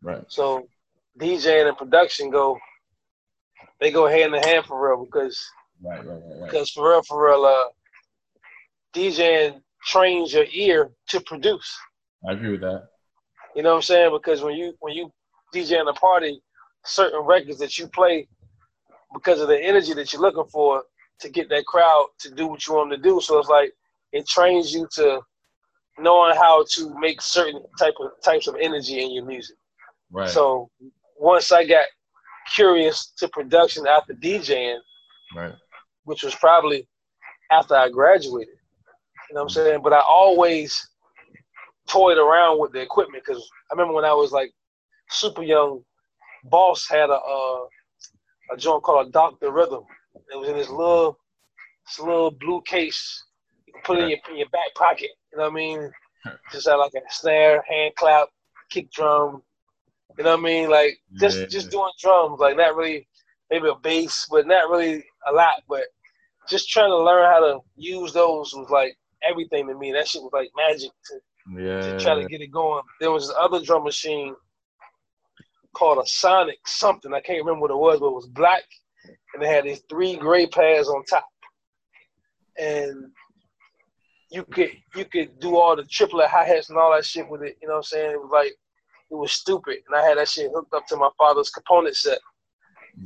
[0.00, 0.24] Right.
[0.28, 0.68] So
[1.18, 2.58] DJing and production go
[3.82, 5.44] they go hand in hand for real because
[5.82, 7.64] right, right, right, because for real for real uh,
[8.94, 11.76] DJing trains your ear to produce.
[12.26, 12.84] I agree with that.
[13.56, 14.12] You know what I'm saying?
[14.12, 15.12] Because when you when you
[15.52, 16.40] DJ in a party,
[16.84, 18.28] certain records that you play
[19.12, 20.84] because of the energy that you're looking for
[21.18, 23.20] to get that crowd to do what you want them to do.
[23.20, 23.72] So it's like
[24.12, 25.20] it trains you to
[25.98, 29.56] knowing how to make certain type of types of energy in your music.
[30.12, 30.30] Right.
[30.30, 30.70] So
[31.18, 31.86] once I got
[32.54, 34.78] curious to production after DJing,
[35.34, 35.54] right,
[36.04, 36.88] which was probably
[37.50, 38.54] after I graduated.
[39.28, 39.80] You know what I'm saying?
[39.82, 40.88] But I always
[41.88, 44.52] toyed around with the equipment because I remember when I was like
[45.10, 45.82] super young,
[46.44, 47.64] Boss had a uh,
[48.52, 49.84] a joint called a Doctor Rhythm.
[50.32, 51.18] It was in this little
[51.86, 53.24] this little blue case.
[53.66, 55.10] You can put it in your, in your back pocket.
[55.32, 55.90] You know what I mean?
[56.52, 58.28] Just had like a snare, hand clap,
[58.70, 59.42] kick drum.
[60.18, 60.70] You know what I mean?
[60.70, 61.46] Like just yeah.
[61.46, 63.08] just doing drums, like not really
[63.50, 65.62] maybe a bass, but not really a lot.
[65.68, 65.84] But
[66.48, 68.96] just trying to learn how to use those was like
[69.28, 69.92] everything to me.
[69.92, 71.80] That shit was like magic to, Yeah.
[71.80, 72.82] to try to get it going.
[73.00, 74.34] There was this other drum machine
[75.74, 77.14] called a Sonic something.
[77.14, 78.64] I can't remember what it was, but it was black
[79.34, 81.26] and it had these three gray pads on top.
[82.58, 83.10] And
[84.30, 87.42] you could you could do all the triplet hi hats and all that shit with
[87.42, 87.56] it.
[87.60, 88.10] You know what I'm saying?
[88.12, 88.52] It was like
[89.12, 89.78] it was stupid.
[89.86, 92.18] And I had that shit hooked up to my father's component set.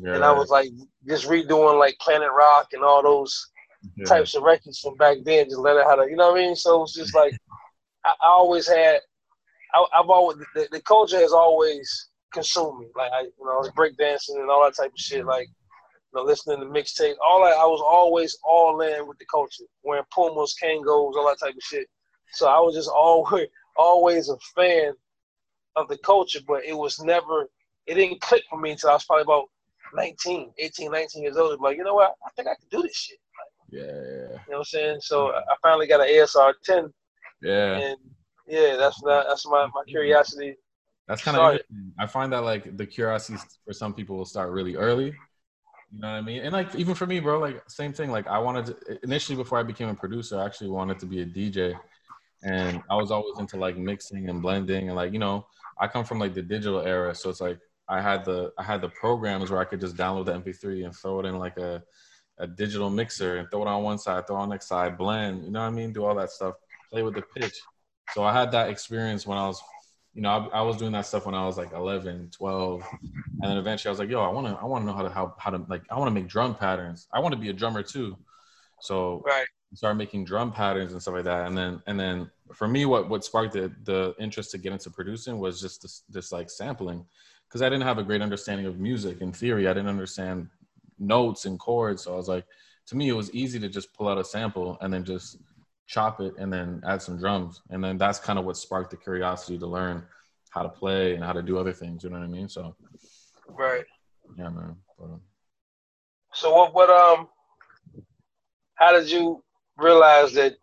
[0.01, 0.15] yeah.
[0.15, 0.71] And I was like
[1.07, 3.51] just redoing like Planet Rock and all those
[3.97, 4.05] yeah.
[4.05, 6.57] types of records from back then, just learning how to, you know what I mean?
[6.57, 7.35] So it's just like
[8.05, 9.01] I, I always had,
[9.75, 12.87] I, I've always the, the culture has always consumed me.
[12.95, 15.27] Like I, you know, I was breakdancing and all that type of shit.
[15.27, 17.57] Like you know, listening to mixtape, all that.
[17.57, 21.63] I was always all in with the culture, wearing Pumas, Kangos, all that type of
[21.63, 21.89] shit.
[22.31, 24.93] So I was just always always a fan
[25.77, 27.49] of the culture, but it was never,
[27.87, 29.45] it didn't click for me until I was probably about
[29.95, 31.61] 19, 18, 19 years old.
[31.61, 32.15] Like, you know what?
[32.25, 33.19] I think I can do this shit.
[33.71, 33.83] Yeah.
[33.83, 33.89] Yeah.
[33.89, 34.99] You know what I'm saying?
[35.01, 36.93] So I finally got an ASR 10,
[37.43, 37.77] Yeah.
[37.79, 37.97] and
[38.49, 40.57] yeah, that's not, that's my, my curiosity.
[41.09, 41.93] That's kind of interesting.
[41.99, 45.15] I find that like the curiosity for some people will start really early.
[45.93, 46.43] You know what I mean?
[46.43, 48.11] And like even for me, bro, like same thing.
[48.11, 51.23] Like I wanted to initially before I became a producer, I actually wanted to be
[51.23, 51.79] a DJ,
[52.43, 55.47] and I was always into like mixing and blending and like you know
[55.79, 57.59] I come from like the digital era, so it's like
[57.89, 60.95] I had the I had the programs where I could just download the MP3 and
[60.95, 61.83] throw it in like a
[62.39, 64.99] a digital mixer and throw it on one side, throw it on the next side,
[64.99, 65.45] blend.
[65.45, 65.93] You know what I mean?
[65.93, 66.55] Do all that stuff,
[66.91, 67.55] play with the pitch.
[68.13, 69.63] So I had that experience when I was
[70.17, 72.83] you know, I, I, was doing that stuff when I was like 11, 12.
[73.43, 75.03] And then eventually I was like, yo, I want to, I want to know how
[75.03, 77.07] to, how, how to like, I want to make drum patterns.
[77.13, 78.17] I want to be a drummer too.
[78.81, 79.43] So Right.
[79.45, 81.47] I started making drum patterns and stuff like that.
[81.47, 84.91] And then, and then for me, what, what sparked the, the interest to get into
[84.91, 87.05] producing was just this, this like sampling.
[87.49, 89.69] Cause I didn't have a great understanding of music in theory.
[89.69, 90.49] I didn't understand
[90.99, 92.03] notes and chords.
[92.03, 92.45] So I was like,
[92.89, 95.39] to me, it was easy to just pull out a sample and then just
[95.87, 98.97] chop it and then add some drums and then that's kind of what sparked the
[98.97, 100.03] curiosity to learn
[100.51, 102.75] how to play and how to do other things you know what i mean so
[103.49, 103.85] Right.
[104.37, 105.21] yeah man but, um,
[106.35, 107.29] So what, what, um,
[108.75, 109.43] how did you
[109.77, 110.57] realize that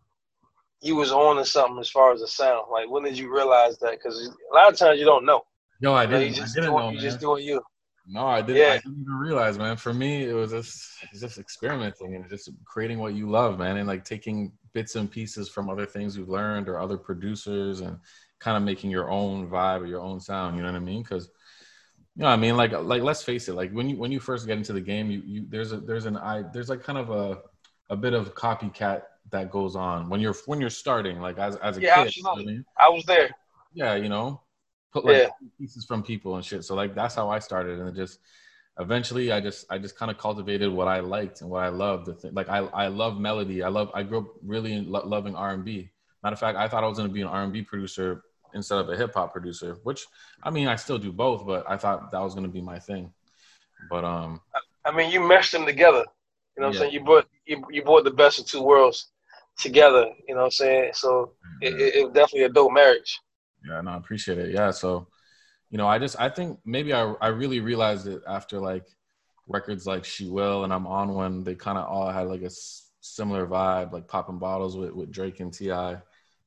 [0.83, 2.65] you was on to something as far as the sound?
[2.71, 3.91] Like, when did you realize that?
[3.91, 4.15] Because
[4.51, 5.41] a lot of times you don't know.
[5.81, 7.03] yo i didn't, you just I didn't doing, know you man.
[7.09, 7.61] just doing you.
[8.07, 8.73] no i didn't Yeah.
[8.73, 10.73] i didn't even realize man for me it was just
[11.23, 14.37] just experimenting and just creating what you love man and like taking
[14.73, 17.97] bits and pieces from other things you've learned or other producers and
[18.45, 21.01] kind of making your own vibe or your own sound you know what i mean
[21.03, 21.25] because
[22.15, 24.19] you know what I mean like like let's face it like when you when you
[24.29, 26.99] first get into the game you you there's a there's an I there's like kind
[27.03, 27.25] of a
[27.93, 28.99] a bit of copycat
[29.31, 32.23] that goes on when you're when you're starting like as as a Yeah, kid you
[32.23, 32.65] know I mean?
[32.85, 33.29] I was there.
[33.81, 34.41] yeah you know
[34.93, 35.29] put like Yeah.
[35.59, 38.19] pieces from people and shit so like that's how I started and it just
[38.79, 42.05] eventually I just I just kind of cultivated what I liked and what I loved
[42.39, 45.89] like I I love melody I love I grew up really lo- loving R&B
[46.23, 48.89] matter of fact I thought I was going to be an R&B producer instead of
[48.89, 50.05] a hip hop producer, which
[50.43, 52.79] I mean, I still do both, but I thought that was going to be my
[52.79, 53.11] thing.
[53.89, 54.41] But um,
[54.85, 56.05] I mean, you meshed them together.
[56.57, 56.79] You know what Yeah.
[56.79, 56.93] I'm saying?
[56.93, 59.11] You brought you, you brought the best of two worlds
[59.59, 60.05] together.
[60.27, 60.91] You know what I'm saying?
[60.93, 63.19] So it, it, it was definitely a dope marriage.
[63.67, 64.51] yeah, no, I appreciate it.
[64.53, 65.07] Yeah, so
[65.71, 68.85] you know, I just I think maybe I I really realized it after like
[69.47, 71.43] records like She Will and I'm on one.
[71.43, 75.11] They kind of all had like a s- similar vibe, like popping bottles with with
[75.11, 75.65] Drake and Ti.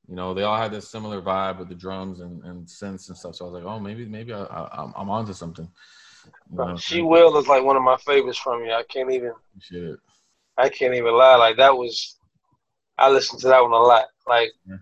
[0.08, 3.16] You know, they all had this similar vibe with the drums and, and synths and
[3.18, 3.34] stuff.
[3.36, 5.68] So I was like, oh, maybe maybe I, I, I'm I'm onto something.
[6.78, 8.72] She Will is like one of my favorites from you.
[8.72, 9.98] I can't even appreciate it.
[10.56, 11.36] I can't even lie.
[11.36, 12.18] Like that was
[12.98, 14.06] I listened to that one a lot.
[14.26, 14.76] Like Yeah.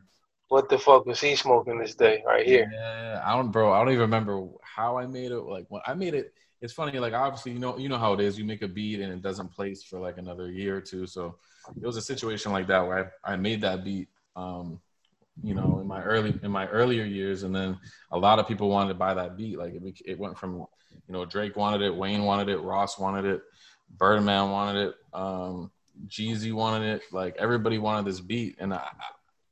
[0.48, 2.70] what the fuck was he smoking this day right here?
[2.72, 3.72] Yeah, I don't, bro.
[3.72, 5.40] I don't even remember how I made it.
[5.40, 6.98] Like when I made it, it's funny.
[6.98, 8.38] Like obviously, you know, you know how it is.
[8.38, 11.06] You make a beat and it doesn't place for like another year or two.
[11.06, 11.36] So
[11.80, 14.08] it was a situation like that where I, I made that beat.
[14.36, 14.80] Um,
[15.42, 17.78] you know, in my early in my earlier years, and then
[18.10, 19.58] a lot of people wanted to buy that beat.
[19.58, 23.24] Like it, it went from, you know, Drake wanted it, Wayne wanted it, Ross wanted
[23.24, 23.42] it,
[23.98, 25.70] Birdman wanted it, um,
[26.06, 27.02] Jeezy wanted it.
[27.12, 28.90] Like everybody wanted this beat, and I, I-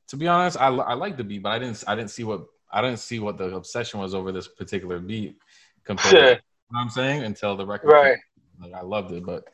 [0.08, 2.44] to be honest, I, I like the beat, but I didn't I didn't see what
[2.70, 5.36] I didn't see what the obsession was over this particular beat
[5.84, 7.88] compared to you know what I'm saying until the record.
[7.92, 8.18] right.
[8.60, 9.44] Like I loved it, but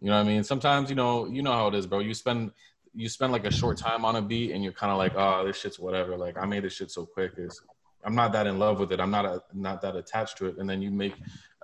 [0.00, 0.44] you know what I mean.
[0.44, 1.98] Sometimes you know you know how it is, bro.
[1.98, 2.52] You spend
[2.96, 5.46] you spend like a short time on a beat, and you're kind of like, oh,
[5.46, 6.16] this shit's whatever.
[6.16, 7.32] Like I made this shit so quick.
[7.36, 7.60] Is
[8.04, 9.00] I'm not that in love with it.
[9.00, 10.56] I'm not a, not that attached to it.
[10.58, 11.14] And then you make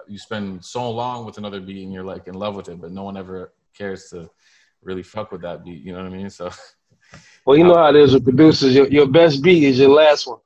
[0.09, 2.92] you spend so long with another beat, and you're like in love with it, but
[2.92, 4.31] no one ever cares to
[4.83, 5.83] really fuck with that beat.
[5.83, 6.31] You know what I mean?
[6.31, 6.51] So
[7.45, 8.75] Well, you know how it is with producers.
[8.75, 10.38] Your, your best beat is your last one.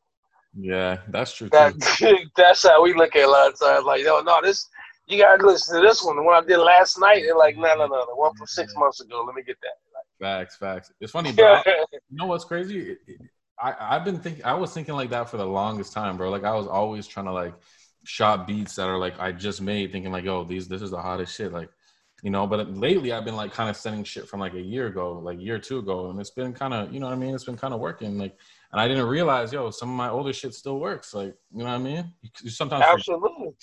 [0.59, 1.57] yeah, that's true too.
[1.57, 3.85] That that's how we look at a lot of times.
[3.85, 4.68] Like, yo, no, this
[5.07, 6.16] you gotta listen to this one.
[6.16, 7.22] The one I did last night.
[7.25, 9.25] They're like, no, no, no, the one from six months ago.
[9.27, 9.77] Let me get that.
[10.20, 10.92] Facts, facts.
[11.00, 11.61] It's funny, bro.
[11.66, 12.96] you know what's crazy?
[13.61, 14.44] I I've been thinking.
[14.44, 16.31] I was thinking like that for the longest time, bro.
[16.31, 17.55] Like I was always trying to like
[18.05, 21.00] shot beats that are like I just made, thinking like, oh, these this is the
[21.00, 21.52] hottest shit.
[21.52, 21.68] Like,
[22.22, 22.46] you know.
[22.46, 25.40] But lately, I've been like kind of sending shit from like a year ago, like
[25.40, 27.35] year two ago, and it's been kind of, you know what I mean?
[27.35, 28.18] It's been kind of working.
[28.18, 28.38] Like,
[28.72, 31.14] and I didn't realize, yo, some of my older shit still works.
[31.14, 32.12] Like, you know what I mean?
[32.42, 33.55] You sometimes absolutely.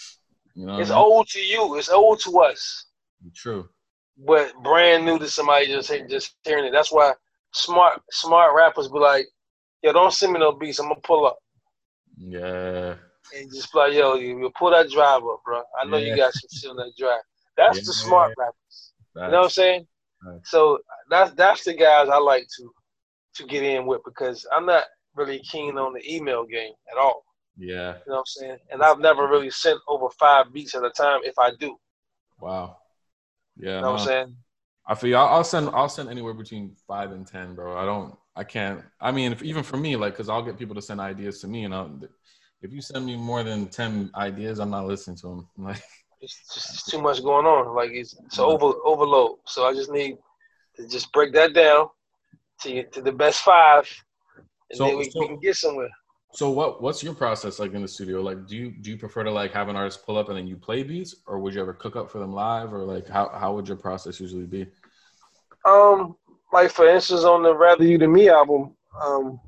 [0.55, 1.03] You know, it's I mean?
[1.03, 1.77] old to you.
[1.77, 2.85] It's old to us.
[3.33, 3.69] True.
[4.17, 6.71] But brand new to somebody just just hearing it.
[6.71, 7.13] That's why
[7.53, 9.25] smart smart rappers be like,
[9.81, 10.79] yo, don't send me no beats.
[10.79, 11.37] I'm gonna pull up.
[12.17, 12.95] Yeah.
[13.35, 15.63] And just be like, yo, you, you pull that drive up, bro.
[15.81, 16.11] I know Yeah.
[16.11, 17.21] you got some shit on that drive.
[17.57, 18.93] That's the smart rappers.
[19.15, 19.87] You know what I'm saying?
[20.43, 22.71] So that's that's the guys I like to
[23.35, 27.23] to get in with because I'm not really keen on the email game at all.
[27.57, 27.95] Yeah.
[28.05, 28.57] You know what I'm saying?
[28.71, 31.75] And I've never really sent over five beats at a time if I do.
[32.39, 32.77] Wow.
[33.57, 33.75] Yeah.
[33.77, 34.01] You know what.
[34.01, 34.35] I'm saying?
[34.85, 37.77] I feel I'll, I'll send I'll send anywhere between five and ten, bro.
[37.77, 38.81] I don't I can't.
[38.99, 41.47] I mean, if, even for me, like, cause I'll get people to send ideas to
[41.47, 41.99] me, and I'll,
[42.61, 45.47] if you send me more than ten ideas, I'm not listening to them.
[45.57, 45.81] Like,
[46.21, 47.75] It's just it's too much going on.
[47.75, 49.39] Like it's it's over overload.
[49.45, 50.17] So I just need
[50.77, 51.87] to just break that down
[52.61, 53.87] to to the best five,
[54.69, 55.89] and So- then we, so- we can get somewhere.
[56.33, 58.21] So what what's your process like in the studio?
[58.21, 60.47] Like, do you do you prefer to like have an artist pull up and then
[60.47, 63.29] you play beats, or would you ever cook up for them live, or like how
[63.29, 64.67] how would your process usually be?
[65.65, 66.15] Um,
[66.51, 69.39] like for instance, on the Rather You Than Me album, um,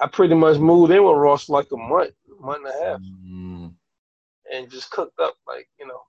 [0.00, 3.74] I pretty much moved in with Ross like a month, month and a half, Mm,
[4.52, 5.34] and just cooked up.
[5.46, 6.00] Like you know,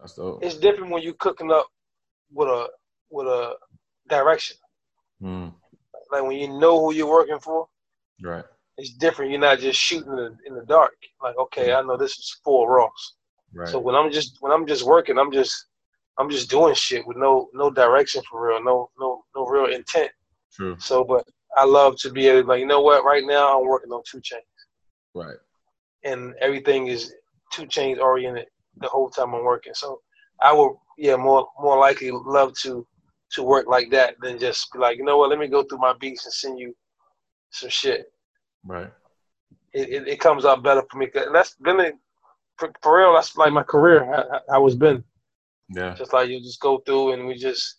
[0.00, 0.42] that's dope.
[0.42, 1.66] it's different when you cooking up
[2.32, 2.68] with a
[3.10, 3.56] with a
[4.08, 4.56] direction.
[5.22, 5.52] Mm,
[6.10, 7.68] Like when you know who you're working for,
[8.22, 8.44] right.
[8.82, 9.30] It's different.
[9.30, 10.96] You're not just shooting in the, in the dark.
[11.22, 13.14] Like okay, I know this is full Ross.
[13.54, 13.68] Right.
[13.68, 15.66] So when I'm just when I'm just working, I'm just
[16.18, 20.10] I'm just doing shit with no no direction for real, no no no real intent.
[20.52, 20.74] True.
[20.80, 21.24] So, but
[21.56, 23.04] I love to be able to like, you know what?
[23.04, 24.40] Right now, I'm working on 2 Chainz,
[25.14, 25.36] Right.
[26.04, 27.14] and everything is
[27.52, 28.46] 2 Chainz oriented
[28.78, 29.74] the whole time I'm working.
[29.74, 30.00] So,
[30.42, 32.84] I will, yeah, more more likely love to
[33.34, 35.30] to work like that than just be like, you know what?
[35.30, 36.74] Let me go through my beats and send you
[37.50, 38.06] some shit.
[38.64, 38.90] Right.
[39.72, 41.08] It it, it comes out better for me.
[41.32, 41.94] that's been it
[42.58, 43.14] for, for real.
[43.14, 44.04] That's like my career.
[44.14, 45.02] I, I, I was been
[45.70, 45.94] Yeah.
[45.94, 47.76] just like you just go through and we just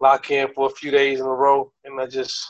[0.00, 2.46] lock in for a few days in a row, and I just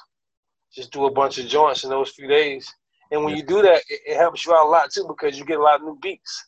[0.73, 2.73] just do a bunch of joints in those few days.
[3.11, 3.41] And when Yeah.
[3.43, 5.63] you do that, it, it helps you out a lot too because you get a
[5.63, 6.47] lot of new beats.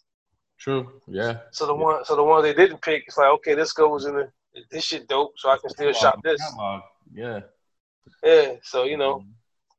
[0.58, 1.00] True.
[1.06, 1.38] Yeah.
[1.52, 1.82] So the Yeah.
[1.84, 4.30] one, so the one they didn't pick, it's like okay, this goes in the
[4.70, 6.40] this shit dope, so I can still shop this.
[6.40, 6.82] Catalog.
[7.12, 7.40] Yeah.
[8.24, 8.54] Yeah.
[8.62, 9.30] So you know, mm-hmm.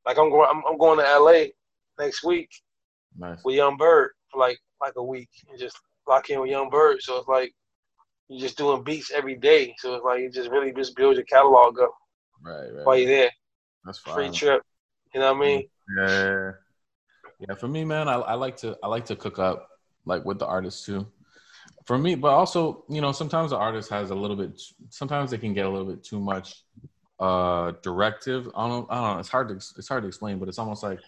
[0.10, 2.50] Like I'm going, I'm, I'm going to LA next week
[3.16, 3.40] Nice.
[3.46, 6.98] with Young Bird for like like a week and just lock in with Young Bird.
[7.02, 7.52] So it's like
[8.28, 9.76] you're just doing beats every day.
[9.78, 11.92] So it's like you just really just build your catalog up
[12.44, 12.74] Right.
[12.74, 12.86] Right.
[12.86, 13.30] while you're there.
[13.86, 14.64] That's Free trip.
[15.14, 15.64] You know what I mean?
[15.98, 16.52] Yeah.
[17.48, 19.70] Yeah, for me, man, I, I like to I like to cook up
[20.06, 21.06] like with the artist too.
[21.86, 25.38] For me, but also, you know, sometimes the artist has a little bit sometimes they
[25.38, 26.64] can get a little bit too much
[27.20, 28.50] uh directive.
[28.56, 30.84] I don't I don't know, it's hard to it's hard to explain, but it's almost
[30.84, 31.00] like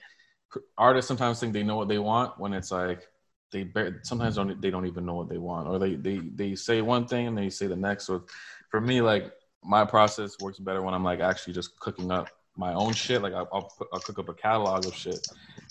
[0.78, 3.08] artists sometimes think they know what they want when it's like
[3.52, 3.70] they
[4.04, 7.06] sometimes don't they don't even know what they want or they they they say one
[7.06, 8.06] thing and they say the next.
[8.06, 8.26] So
[8.70, 9.32] for me, like
[9.64, 13.22] my process works better when I'm like actually just cooking up my own shit.
[13.22, 15.26] Like I'll, I'll, I'll cook up a catalog of shit,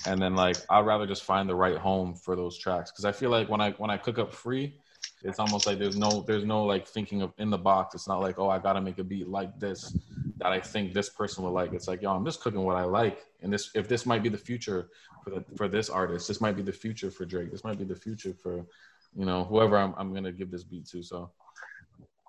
[0.07, 3.13] and then like I'd rather just find the right home for those tracks because I
[3.13, 4.75] feel like when I when I cook up free,
[5.23, 7.95] it's almost like there's no there's no like thinking of in the box.
[7.95, 9.95] It's not like oh I gotta make a beat like this
[10.41, 11.73] that I think this person will like.
[11.73, 14.29] It's like yo I'm just cooking what I like, and this if this might be
[14.29, 14.89] the future
[15.23, 17.51] for the, for this artist, this might be the future for Drake.
[17.51, 18.67] This might be the future for
[19.15, 21.03] you know whoever I'm I'm gonna give this beat to.
[21.03, 21.31] So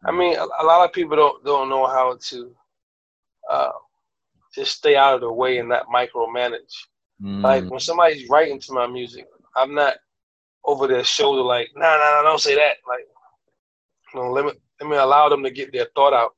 [0.06, 2.56] I mean, a, a lot of people don't don't know how to
[3.50, 3.72] uh,
[4.54, 6.76] just stay out of the way and not micromanage.
[7.22, 9.96] Mm, Like when somebody's writing to my music, I'm not
[10.64, 12.78] over their shoulder like, nah, nah, nah, don't say that.
[12.88, 13.06] Like,
[14.14, 16.36] you know, let me let me allow them to get their thought out.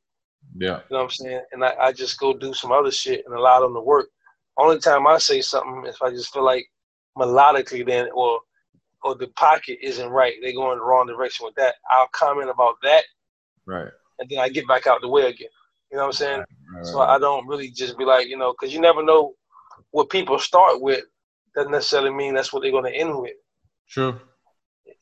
[0.58, 1.42] Yeah, You know what I'm saying?
[1.52, 4.08] And I, I just go do some other shit and allow them to work.
[4.58, 6.66] Only time I say something if I just feel like
[7.18, 8.40] melodically then or
[9.04, 11.76] or the pocket isn't right, they go in the wrong direction with that.
[11.90, 13.04] I'll comment about that
[13.66, 13.90] right.
[14.20, 15.50] and then I get back out the way again.
[15.92, 16.44] You know what I'm saying?
[16.74, 17.10] right, So right.
[17.16, 19.34] I don't really just be like, you know, because you never know
[19.92, 21.04] what people start with
[21.54, 23.34] doesn't necessarily mean that's what they're going to end with.
[23.90, 24.20] True.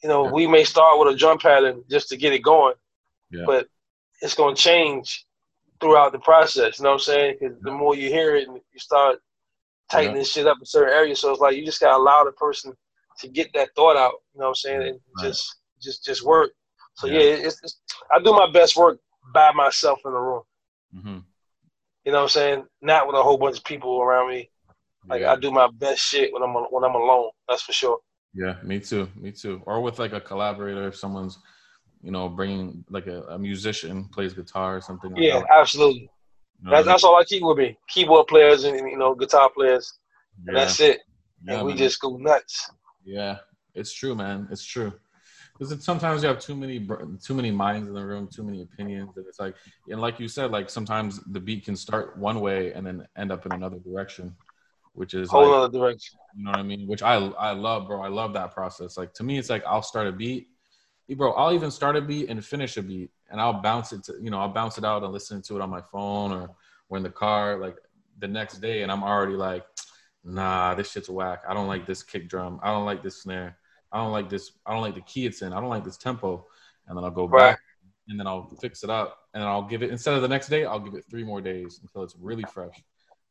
[0.04, 0.32] You know, Yeah.
[0.32, 2.74] we may start with a drum pattern just to get it going,
[3.30, 3.44] Yeah.
[3.46, 3.68] but
[4.22, 5.26] it's going to change
[5.82, 6.80] throughout the process.
[6.80, 7.38] You know what I'm saying?
[7.40, 9.20] Because the more you hear it, and you start
[9.90, 11.20] tightening shit up in certain areas.
[11.20, 12.74] So it's like you just got to allow the person
[13.20, 14.14] to get that thought out.
[14.34, 14.82] You know what I'm saying?
[14.84, 15.28] And Right.
[15.28, 16.52] just just just work.
[16.96, 17.20] So Yeah.
[17.20, 17.82] yeah, it's, it's
[18.14, 19.00] I do my best work
[19.34, 20.44] by myself in the room.
[20.96, 21.18] Mm-hmm.
[22.06, 22.66] You know what I'm saying?
[22.82, 24.50] Not with a whole bunch of people around me.
[25.10, 25.34] Like yeah.
[25.34, 27.32] I do my best shit when I'm when I'm alone.
[27.50, 28.00] That's for sure.
[28.34, 29.62] yeah, me too, me too.
[29.66, 31.38] Or with like a collaborator, if someone's,
[32.04, 35.12] you know, bringing like a, a musician plays guitar or something.
[35.12, 36.02] Like Yeah, that, absolutely.
[36.02, 37.78] you know That's, that's all I keep with me.
[37.88, 39.94] Keyboard players and you know guitar players,
[40.38, 40.50] mean?
[40.50, 41.02] and that's it.
[41.44, 41.78] Yeah, and we man.
[41.78, 42.72] just go nuts.
[43.04, 43.38] Yeah,
[43.74, 44.48] it's true, man.
[44.52, 44.94] It's true.
[45.58, 46.88] Because sometimes you have too many
[47.24, 49.56] too many minds in the room, too many opinions, and it's like,
[49.90, 53.32] and like you said, like sometimes the beat can start one way and then end
[53.32, 54.36] up in another direction,
[54.94, 56.18] which is Whole like, other direction.
[56.36, 56.88] you know what I mean?
[56.88, 58.02] Which I I love, bro.
[58.02, 58.98] I love that process.
[58.98, 60.48] Like to me, it's like I'll start a beat,
[61.10, 61.34] bro.
[61.34, 64.30] I'll even start a beat and finish a beat, and I'll bounce it to you
[64.30, 66.50] know I'll bounce it out and listen to it on my phone or
[66.90, 67.78] or in the car like
[68.20, 69.66] the next day, and I'm already like,
[70.24, 71.44] nah, this shit's whack.
[71.48, 72.60] I don't like this kick drum.
[72.64, 73.58] I don't like this snare.
[73.92, 74.52] I don't like this.
[74.66, 75.54] I don't like the key it's in.
[75.54, 76.46] I don't like this tempo.
[76.88, 77.56] And then I'll go Right.
[77.56, 77.60] back
[78.08, 80.66] and then I'll fix it up and I'll give it instead of the next day,
[80.66, 82.84] I'll give it three more days until it's really fresh.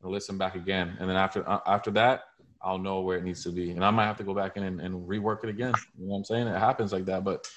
[0.02, 0.96] And listen back again.
[0.98, 2.22] And then after uh, after that,
[2.62, 3.70] I'll know where it needs to be.
[3.70, 5.74] And I might have to go back in and, and rework it again.
[5.98, 6.46] You know what I'm saying?
[6.46, 7.48] It happens like that, but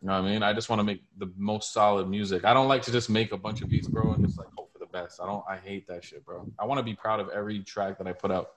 [0.00, 0.42] you know what I mean?
[0.42, 2.44] I just want to make the most solid music.
[2.44, 4.72] I don't like to just make a bunch of beats, bro, and just like hope
[4.72, 5.20] for the best.
[5.22, 6.46] I don't I hate that shit, bro.
[6.58, 8.50] I want to be proud of every track that I put out.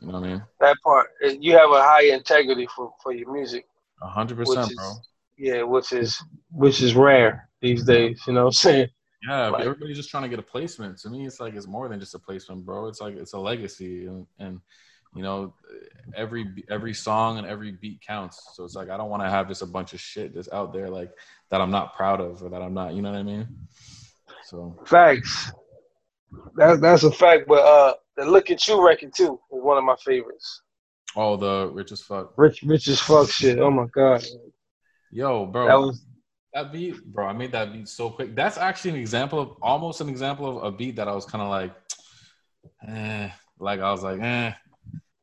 [0.00, 0.42] You know what I mean?
[0.60, 1.08] That part.
[1.22, 3.66] You have a high integrity for, for your music.
[4.00, 4.94] A hundred percent, is- bro.
[5.38, 6.22] Yeah, which is
[6.52, 8.20] which is rare these days.
[8.26, 8.88] You know what I'm saying?
[9.28, 10.98] Yeah, Like- everybody's just trying to get a placement.
[10.98, 12.88] To me, it's like it's more than just a placement, bro.
[12.88, 14.60] It's like it's a legacy, and, and
[15.14, 15.54] you know,
[16.16, 18.42] every every song and every beat counts.
[18.54, 20.72] So it's like I don't want to have just a bunch of shit that's out
[20.72, 21.12] there like
[21.50, 22.94] that I'm not proud of or that I'm not.
[22.94, 23.46] You know what I mean?
[24.46, 25.52] So Facts.
[26.56, 27.44] That, that's a fact.
[27.46, 30.62] But uh, the Look at You record too is one of my favorites.
[31.14, 33.58] oh, the rich as fuck, Rich, rich as fuck shit.
[33.58, 34.24] Oh my god,
[35.10, 35.66] yo, bro.
[35.66, 36.06] that was
[36.54, 38.34] That beat, bro, I made that beat so quick.
[38.34, 41.42] That's actually an example of almost an example of a beat that I was kind
[41.42, 41.74] of like,
[42.86, 44.52] eh, like I was like, eh,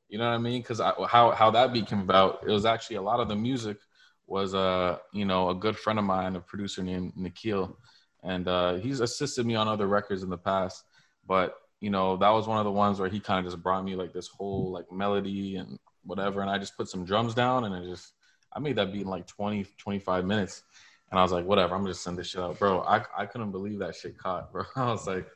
[0.07, 0.61] you know what I mean?
[0.61, 3.77] Because how how that beat came about, it was actually a lot of the music
[4.25, 7.77] was uh you know a good friend of mine, a producer named Nikhil,
[8.23, 10.83] and uh, he's assisted me on other records in the past,
[11.27, 13.85] but you know that was one of the ones where he kind of just brought
[13.85, 17.65] me like this whole like melody and whatever, and I just put some drums down
[17.65, 18.13] and I just
[18.51, 20.63] I made that beat in like 20 25 minutes.
[21.11, 22.81] And I was like, whatever, I'm gonna just send this shit out, bro.
[22.81, 24.63] I, I couldn't believe that shit caught, bro.
[24.75, 25.27] I was like,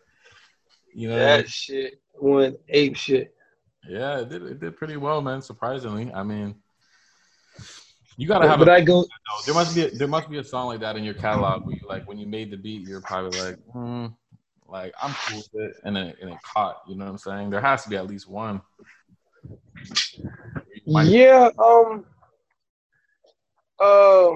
[0.94, 1.38] you know, what I mean?
[1.38, 3.34] that shit went ape shit.
[3.88, 5.42] yeah, it did, it did pretty well, man.
[5.42, 6.56] Surprisingly, I mean,
[8.18, 8.60] you gotta have.
[8.60, 9.06] But A, I go
[9.46, 11.76] there must be a, there must be a song like that in your catalog where
[11.76, 14.08] you like when you made the beat, you're probably like, hmm,
[14.68, 16.82] like I'm cool with it, and then and it caught.
[16.88, 17.50] You know what I'm saying?
[17.50, 18.62] There has to be at least one.
[20.86, 22.06] Yeah, um,
[23.80, 24.36] uh,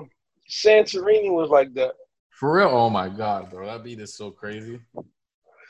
[0.49, 1.93] Santorini was like that.
[2.29, 2.67] For real?
[2.69, 4.79] Oh my god, bro, that beat is so crazy.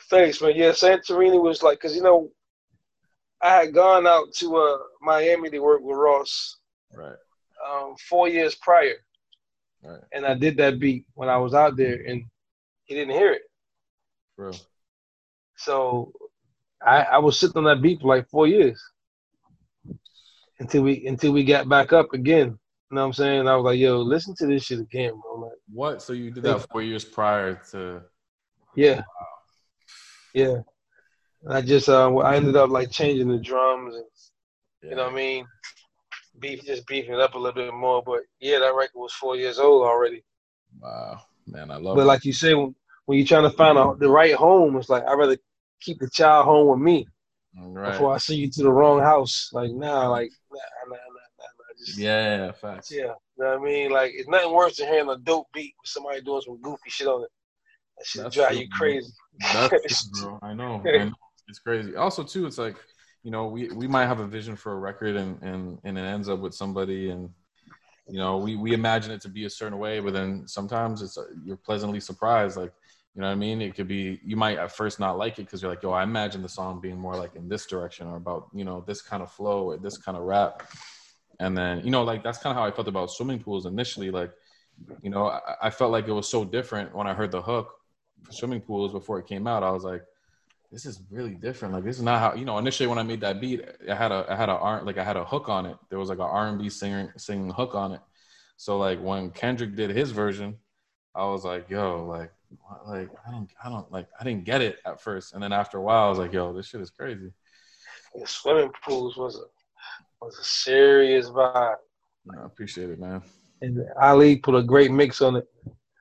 [0.09, 0.53] Thanks, man.
[0.55, 2.29] Yeah, Santorini was like, cause you know,
[3.41, 6.57] I had gone out to uh Miami to work with Ross
[6.93, 7.15] Right,
[7.67, 8.95] um four years prior,
[9.83, 12.23] right, and I did that beat when I was out there, and
[12.85, 13.43] he didn't hear it.
[14.35, 14.59] for real.
[15.57, 16.11] So
[16.81, 18.81] I I was sitting on that beat for like four years
[20.59, 22.57] until we until we got back up again.
[22.89, 23.47] You know what I'm saying?
[23.47, 25.41] I was like, yo, listen to this shit again, bro.
[25.41, 26.01] Like, What?
[26.01, 28.01] So you did that four years prior to?
[28.75, 29.01] Yeah.
[30.33, 30.57] Yeah.
[31.43, 34.05] And I just uh I ended up like changing the drums and
[34.83, 35.45] you know what I mean?
[36.39, 38.03] Beef just beefing it up a little bit more.
[38.05, 40.23] But yeah, that record was four years old already.
[40.79, 41.93] Wow, man, I love.
[41.93, 41.99] It.
[41.99, 42.05] But it.
[42.05, 42.75] like you say, when,
[43.05, 45.37] when you're trying to find a, the right home, it's like I'd rather
[45.81, 47.07] keep the child home with me
[47.59, 47.91] right.
[47.91, 49.49] before I send you to the wrong house.
[49.51, 51.76] Like nah, like nah, nah, nah, nah, nah.
[51.76, 52.91] Just, Yeah, yeah, facts.
[52.91, 53.13] yeah.
[53.37, 53.91] You know what I mean?
[53.91, 57.07] Like it's nothing worse than hearing a dope beat with somebody doing some goofy shit
[57.07, 57.29] on it.
[57.97, 58.77] That shit That's drive true, you bro.
[58.77, 59.11] crazy.
[59.39, 60.39] That's true, bro.
[60.41, 60.83] I know.
[60.85, 61.11] I know.
[61.47, 61.95] It's crazy.
[61.95, 62.75] Also, too, it's like
[63.23, 66.01] you know we we might have a vision for a record and and and it
[66.01, 67.29] ends up with somebody and
[68.07, 71.17] you know we we imagine it to be a certain way, but then sometimes it's
[71.43, 72.57] you're pleasantly surprised.
[72.57, 72.73] Like
[73.15, 73.61] you know what I mean?
[73.61, 76.03] It could be you might at first not like it because you're like, yo, I
[76.03, 79.23] imagine the song being more like in this direction or about you know this kind
[79.23, 80.69] of flow or this kind of rap.
[81.39, 84.11] And then you know like that's kind of how I felt about swimming pools initially.
[84.11, 84.31] Like
[85.01, 87.73] you know I, I felt like it was so different when I heard the hook
[88.23, 89.63] for swimming pools before it came out.
[89.63, 90.03] I was like,
[90.71, 91.73] this is really different.
[91.73, 92.57] Like this is not how you know.
[92.57, 95.17] Initially, when I made that beat, I had a I had a like I had
[95.17, 95.77] a hook on it.
[95.89, 98.01] There was like a R and B singer singing hook on it.
[98.57, 100.57] So like when Kendrick did his version,
[101.15, 102.31] I was like, yo, like
[102.85, 105.77] like I don't I don't like I didn't get it at first, and then after
[105.77, 107.31] a while, I was like, yo, this shit is crazy.
[108.13, 109.39] The swimming pools was
[110.21, 111.75] was a serious vibe.
[112.37, 113.21] I appreciate it, man.
[113.61, 115.45] and Ali put a great mix on it.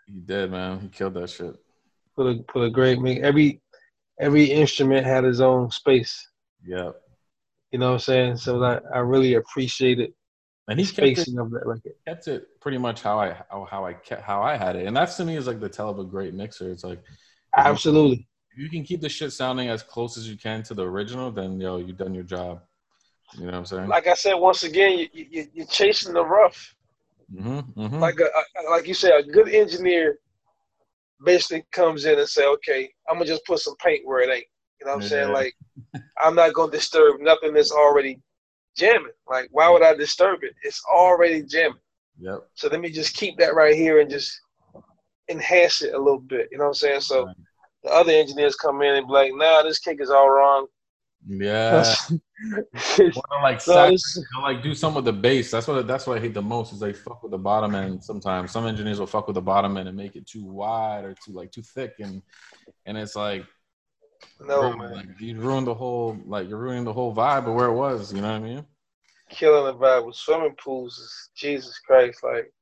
[0.06, 0.80] He did, man.
[0.80, 1.54] He killed that shit.
[2.16, 3.20] Put a put a great mix.
[3.22, 3.60] Every
[4.20, 6.28] every instrument had its own space.
[6.64, 6.90] Yeah.
[7.72, 8.36] You know what I'm saying?
[8.38, 10.12] So I, I really appreciated
[10.68, 11.92] And the he kept it, spacing of that record.
[12.06, 14.96] kept it pretty much how I how, how I kept how I had it, and
[14.96, 16.70] that's to me is like the tell of a great mixer.
[16.70, 17.02] It's like
[17.56, 18.26] Absolutely.
[18.52, 21.30] if you can keep the shit sounding as close as you can to the original,
[21.30, 22.62] then yo, you've done your job.
[23.34, 23.88] You know what I'm saying?
[23.88, 26.74] Like I said, once again, you, you, you're chasing the rough.
[27.34, 27.98] mm-hmm, mm-hmm.
[27.98, 30.18] Like a, a- like you said, a good engineer
[31.24, 34.46] basically comes in and say, okay, I'm gonna just put some paint where it ain't.
[34.80, 35.32] You know what I'm saying?
[35.32, 35.54] Like,
[36.22, 38.20] I'm not gonna disturb nothing that's already
[38.76, 39.12] jamming.
[39.28, 40.54] Like, why would I disturb it?
[40.62, 41.78] It's already jamming.
[42.18, 42.40] yep.
[42.54, 44.38] So let me just keep that right here and just
[45.28, 46.48] enhance it a little bit.
[46.52, 47.00] You know what I'm saying?
[47.00, 47.36] So Right.
[47.82, 50.66] the other engineers come in and be like, nah, this kick is all wrong.
[51.26, 51.94] Yeah.
[52.72, 53.92] Wanna, like sac-
[54.32, 55.50] they'll, like do some with the bass.
[55.50, 58.02] That's what that's what I hate the most is they fuck with the bottom end.
[58.04, 61.14] Sometimes some engineers will fuck with the bottom end and make it too wide or
[61.24, 62.22] too like too thick, and
[62.84, 63.46] and it's like,
[64.40, 67.68] no, bro, like you ruined the whole like you're ruining the whole vibe of where
[67.68, 68.12] it was.
[68.12, 68.66] You know what I mean?
[69.30, 72.22] killing the vibe with swimming pools is Jesus Christ.
[72.22, 72.52] Like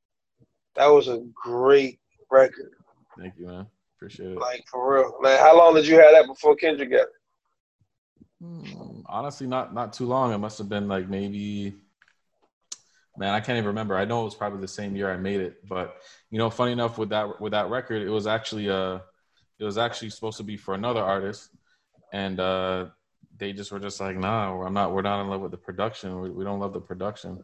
[0.75, 1.99] that was a great
[2.31, 2.71] record.
[3.17, 3.67] Thank you, man.
[3.97, 4.37] Appreciate it.
[4.39, 5.17] Like for real.
[5.21, 7.09] Like how long did you have that before Kendrick got it?
[8.41, 10.33] Hmm, honestly, not not too long.
[10.33, 11.75] It must have been like maybe.
[13.17, 13.95] Man, I can't even remember.
[13.95, 15.95] I know it was probably the same year I made it, but
[16.31, 18.99] you know, funny enough, with that with that record, it was actually uh,
[19.57, 21.49] it was actually supposed to be for another artist,
[22.11, 22.87] and uh,
[23.37, 24.93] they just were just like, nah, I'm not.
[24.93, 26.19] We're not in love with the production.
[26.19, 27.41] We, we don't love the production,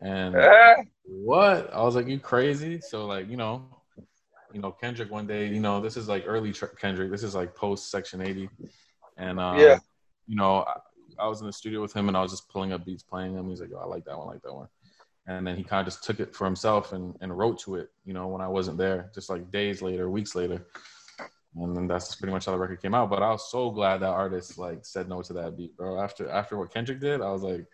[0.00, 1.72] and Ah, what?
[1.74, 2.80] I was like, you crazy?
[2.80, 3.66] So like, you know,
[4.52, 7.10] you know, Kendrick one day, you know, this is like early Kendrick.
[7.10, 8.48] This is like post Section 80,
[9.18, 9.78] and um, Yeah.
[10.26, 10.76] You know, I,
[11.18, 13.34] I was in the studio with him and I was just pulling up beats, playing
[13.34, 13.48] them.
[13.48, 14.68] He's like, oh, I like that one, I like that one.
[15.26, 17.90] And then he kind of just took it for himself and, and wrote to it,
[18.04, 20.66] you know, when I wasn't there, just like days later, weeks later.
[21.54, 23.10] And then that's pretty much how the record came out.
[23.10, 26.00] But I was so glad that artist like said no to that beat, bro.
[26.00, 27.66] After after what Kendrick did, I was like,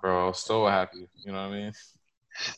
[0.00, 1.08] bro, I was so happy.
[1.24, 1.72] You know what I mean?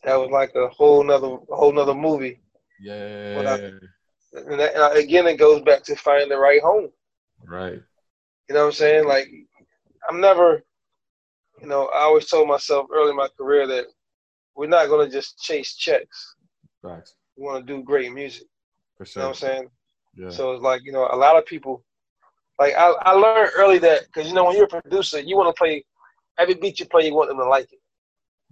[0.03, 2.41] that was like a whole nother whole nother movie.
[2.81, 3.37] Yeah.
[3.37, 6.91] What And, that, and again it goes back to finding the right home.
[7.47, 7.83] right.
[8.49, 9.07] You know what I'm saying?
[9.07, 9.29] Like
[10.09, 10.63] I'm never
[11.61, 13.87] you know, I always told myself early in my career that
[14.55, 16.37] we're not gonna just chase checks.
[16.83, 17.15] Facts.
[17.37, 18.47] We wanna do great music.
[18.97, 19.21] For sure.
[19.21, 19.37] You know what.
[19.37, 19.71] I'm saying?
[20.17, 20.31] Yeah.
[20.31, 21.85] So it's like, you know, a lot of people,
[22.59, 25.55] like I, I learned early that, because, you know, when you're a producer, you want
[25.55, 25.85] to play,
[26.39, 27.81] every beat you play, you want them to like it.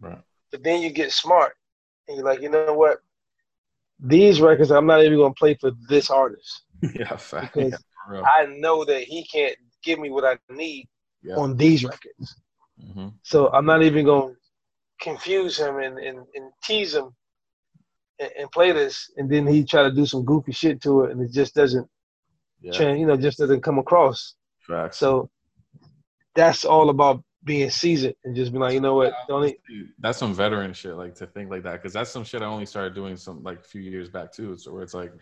[0.01, 0.19] Right.
[0.51, 1.55] But then you get smart
[2.09, 2.99] and you're like, you know what?
[4.01, 6.63] These records, I'm not even going to play for this artist
[6.95, 7.15] yeah.
[7.17, 7.55] Fact.
[7.55, 8.23] because Yeah.
[8.23, 10.89] I know that he can't give me what I need
[11.23, 11.37] Yeah.
[11.37, 12.37] on these records.
[12.93, 14.41] hmm So I'm not even going to
[15.01, 17.15] confuse him and, and, and tease him
[18.19, 19.11] and, and play this.
[19.17, 21.89] And then he try to do some goofy shit to it and it just doesn't,
[22.61, 22.73] Yeah.
[22.73, 24.35] tran- you know, just doesn't come across.
[24.61, 24.99] Facts.
[24.99, 25.29] So
[26.35, 29.89] that's all about being seasoned and just be like, you know what, don't e- Dude,
[29.99, 32.67] that's some veteran shit, like to think like that, because that's some shit I only
[32.67, 34.57] started doing some like a few years back too.
[34.57, 35.13] So where it's like,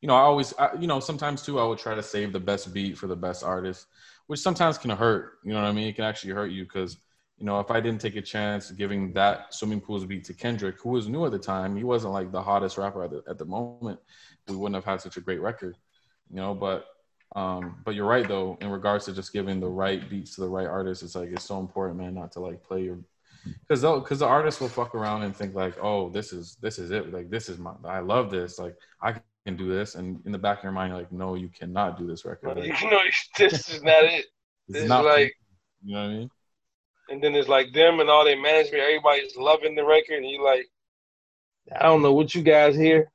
[0.00, 2.40] you know, I always, I, you know, sometimes too, I would try to save the
[2.40, 3.86] best beat for the best artist,
[4.26, 5.38] which sometimes can hurt.
[5.44, 5.88] You know what I mean?
[5.88, 6.96] It can actually hurt you because,
[7.38, 10.80] you know, if I didn't take a chance giving that swimming pools beat to Kendrick,
[10.80, 13.38] who was new at the time, he wasn't like the hottest rapper at the, at
[13.38, 14.00] the moment.
[14.48, 15.76] We wouldn't have had such a great record,
[16.30, 16.54] you know.
[16.54, 16.86] But,
[17.36, 20.48] um, but you're right though, in regards to just giving the right beats to the
[20.48, 22.98] right artist, it's like it's so important, man, not to like play your
[23.68, 26.90] because because the artist will fuck around and think like, oh, this is this is
[26.90, 27.12] it.
[27.12, 28.58] Like this is my I love this.
[28.58, 29.14] Like I
[29.46, 29.94] can do this.
[29.94, 32.56] And in the back of your mind, you're like, no, you cannot do this record.
[32.58, 33.00] Like, you know,
[33.38, 34.26] this is not it.
[34.68, 35.34] this It's not like,
[35.84, 36.30] you know what I mean?
[37.10, 40.44] and then it's like them and all their management, everybody's loving the record, and you
[40.44, 40.64] like,
[41.76, 43.10] I don't know what you guys hear,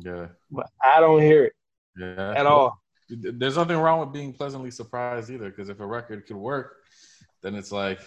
[0.00, 1.52] Yeah, but I don't hear it
[1.98, 2.34] yeah.
[2.36, 2.78] at all.
[3.08, 5.50] There's nothing wrong with being pleasantly surprised either.
[5.50, 6.76] Because if a record could work,
[7.42, 8.00] then it's like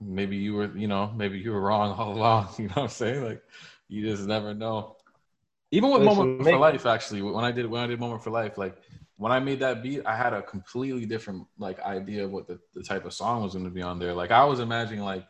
[0.00, 2.48] maybe you were, you know, maybe you were wrong all along.
[2.58, 3.24] You know what I'm saying?
[3.24, 3.42] Like
[3.88, 4.96] you just never know.
[5.72, 8.22] Even with Listen, Moment make- for Life, actually, when I did when I did Moment
[8.22, 8.76] for Life, like
[9.16, 12.60] when I made that beat, I had a completely different like idea of what the,
[12.74, 14.12] the type of song was going to be on there.
[14.12, 15.26] Like I was imagining like,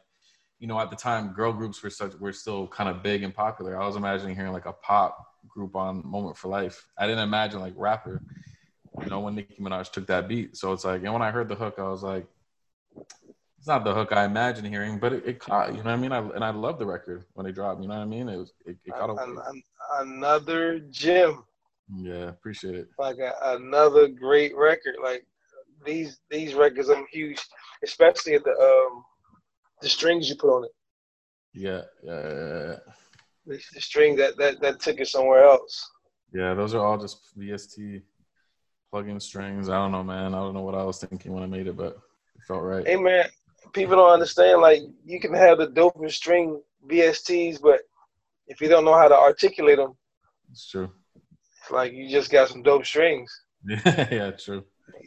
[0.58, 3.32] you know, at the time girl groups were such were still kind of big and
[3.34, 3.80] popular.
[3.80, 5.16] I was imagining hearing like a pop
[5.48, 6.86] group on Moment for Life.
[6.98, 8.20] I didn't imagine like rapper.
[9.02, 10.56] You know, when Nicki Minaj took that beat.
[10.56, 12.26] So it's like, and when I heard the hook, I was like,
[13.62, 15.96] it's not the hook I imagine hearing, but it, it caught, you know what I
[15.96, 16.10] mean?
[16.10, 18.28] I, and I love the record when it dropped, you know what I mean?
[18.28, 19.62] It was, it, it caught a An- an-
[20.00, 21.44] another gem,
[21.94, 22.88] Yeah, appreciate it.
[22.98, 24.96] like a, another great record.
[25.00, 25.24] Like
[25.86, 27.40] these these records, I'm huge,
[27.84, 29.04] especially the um
[29.80, 30.72] the strings you put on it.
[31.54, 32.76] Yeah, yeah, yeah, yeah.
[33.46, 35.88] the, the string that, that that took it somewhere else.
[36.32, 38.02] Yeah, those are all just VST
[38.90, 39.68] plug-in strings.
[39.68, 40.34] I don't know, man.
[40.34, 41.92] I don't know what I was thinking when I made it, but
[42.34, 42.84] it felt right.
[42.84, 43.26] Hey man,
[43.72, 44.60] people don't understand.
[44.60, 47.80] Like you can have the dopest string VSTs, but
[48.46, 49.96] if you don't know how to articulate them,
[50.50, 50.90] It's true.
[51.60, 53.30] it's like you just got some dope strings.
[53.66, 54.64] Yeah, yeah, true.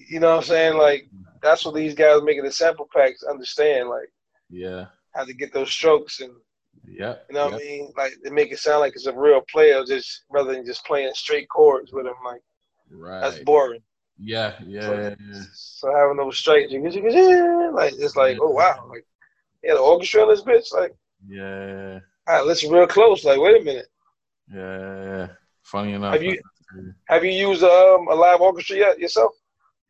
[0.10, 0.78] You know what I'm saying?
[0.78, 1.10] Like
[1.42, 4.10] that's what these guys making the sample packs understand, like
[4.50, 6.34] Yeah, how to get those strokes and
[6.88, 7.16] yeah.
[7.30, 7.58] you know what yeah.
[7.58, 7.94] I mean?
[7.98, 11.14] Like they make it sound like it's a real player, just rather than just playing
[11.14, 12.16] straight chords with them.
[12.24, 12.42] Like
[12.92, 13.20] Right.
[13.22, 13.82] that's boring.
[14.18, 15.42] Yeah, yeah, yeah, yeah.
[15.54, 19.06] So having those straight, like it's like, oh wow, like
[19.64, 20.96] yeah, the orchestra in this bitch, like
[21.28, 23.26] Yeah, all right, listen real close.
[23.26, 23.88] Like wait a minute,
[24.54, 25.28] yeah, yeah, yeah.
[25.64, 26.14] Funny enough.
[26.14, 26.42] Have you-
[27.08, 29.32] have you used um, a live orchestra yet yourself?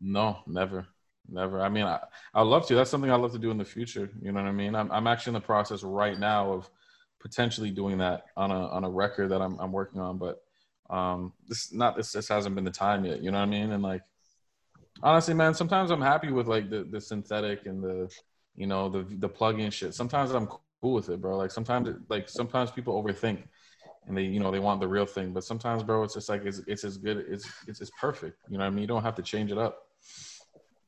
[0.01, 0.85] No, never,
[1.27, 1.61] never.
[1.61, 1.99] I mean, I
[2.33, 2.75] I love to.
[2.75, 4.09] That's something I love to do in the future.
[4.21, 4.75] You know what I mean?
[4.75, 6.69] I'm I'm actually in the process right now of
[7.19, 10.43] potentially doing that on a on a record that I'm I'm working on, but
[10.89, 13.21] um, this not this this hasn't been the time yet.
[13.21, 13.71] You know what I mean?
[13.71, 14.03] And like,
[15.01, 18.11] honestly, man, sometimes I'm happy with like the the synthetic and the
[18.55, 19.93] you know the the plug-in shit.
[19.93, 20.47] Sometimes I'm
[20.81, 21.37] cool with it, bro.
[21.37, 23.43] Like sometimes it, like sometimes people overthink
[24.07, 26.45] and they you know they want the real thing, but sometimes, bro, it's just like
[26.45, 27.25] it's it's as good.
[27.27, 28.37] It's it's it's perfect.
[28.49, 28.81] You know what I mean?
[28.81, 29.77] You don't have to change it up.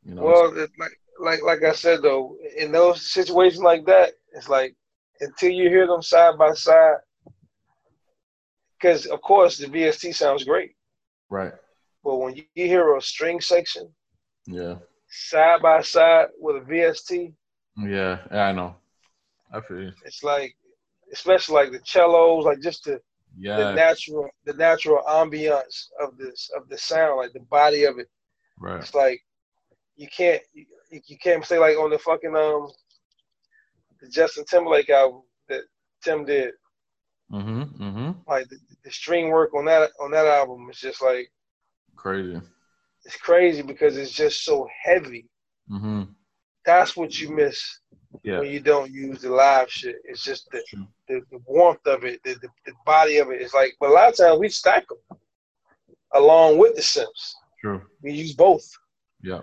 [0.06, 0.24] You know.
[0.24, 4.76] Well, like like like I said though, in those situations like that, it's like
[5.20, 6.98] until you hear them side by side,
[8.80, 10.76] because of course the VST sounds great,
[11.30, 11.54] right.
[12.04, 13.94] But when you hear a string section
[14.46, 14.76] Yeah.
[15.10, 17.34] side by side with a VST,
[17.78, 18.20] Yeah.
[18.32, 18.48] Yeah.
[18.48, 18.76] I know.
[19.52, 19.92] I feel you.
[20.06, 20.56] it's like,
[21.14, 23.02] especially like the cellos, like just the, the
[23.40, 23.74] Yeah.
[23.74, 28.10] natural the natural ambiance of this of the sound, like the body of it.
[28.60, 28.82] Right.
[28.82, 29.22] It's like
[29.96, 30.66] you can't you,
[31.08, 32.72] you can't say like on the fucking um
[34.02, 35.62] the Justin Timberlake album that
[36.04, 36.54] Tim did.
[37.32, 37.62] Mm-hmm.
[37.84, 38.12] Mm-hmm.
[38.28, 41.30] Like the, the string work on that on that album is just like
[41.98, 42.40] Crazy.
[43.06, 45.28] it's crazy because it's just so heavy.
[45.70, 46.04] Mm-hmm.
[46.66, 47.80] That's what you miss
[48.24, 48.40] Yeah.
[48.40, 49.98] when you don't use the live shit.
[50.06, 50.62] It's just the
[51.08, 53.42] the, the warmth of it, the, the the body of it.
[53.42, 55.20] It's like, but a lot of times we stack them
[56.14, 57.34] along with the synths.
[57.62, 57.82] True.
[58.02, 58.66] We use both.
[59.22, 59.42] Yeah.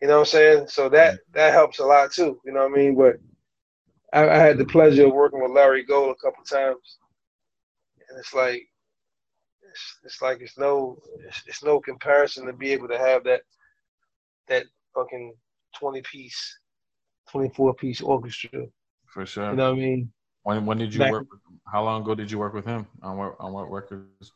[0.00, 0.68] You know what I'm saying?
[0.68, 2.40] So that that helps a lot too.
[2.44, 2.94] You know what I mean?
[2.96, 3.16] But
[4.12, 6.98] I, I had the pleasure of working with Larry Gold a couple times,
[8.08, 8.62] and it's like
[10.04, 13.42] it's, it's like it's no it's, it's no comparison to be able to have that
[14.48, 14.64] that
[14.94, 15.34] fucking
[15.78, 16.58] twenty piece,
[17.30, 18.64] twenty four piece orchestra.
[19.06, 19.50] For sure.
[19.50, 20.12] You know what I mean?
[20.42, 21.26] when when did you Back- work?
[21.30, 21.60] With him?
[21.72, 24.32] How long ago did you work with him on what on what records?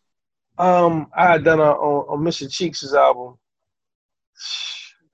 [0.59, 2.51] Um, I had done a, on, on Mr.
[2.51, 3.39] Cheeks' album.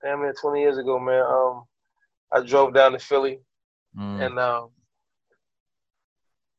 [0.03, 1.23] Damn it, twenty years ago, man.
[1.23, 1.63] Um,
[2.31, 3.39] I drove down to Philly
[3.97, 4.23] Mm.
[4.23, 4.69] and um,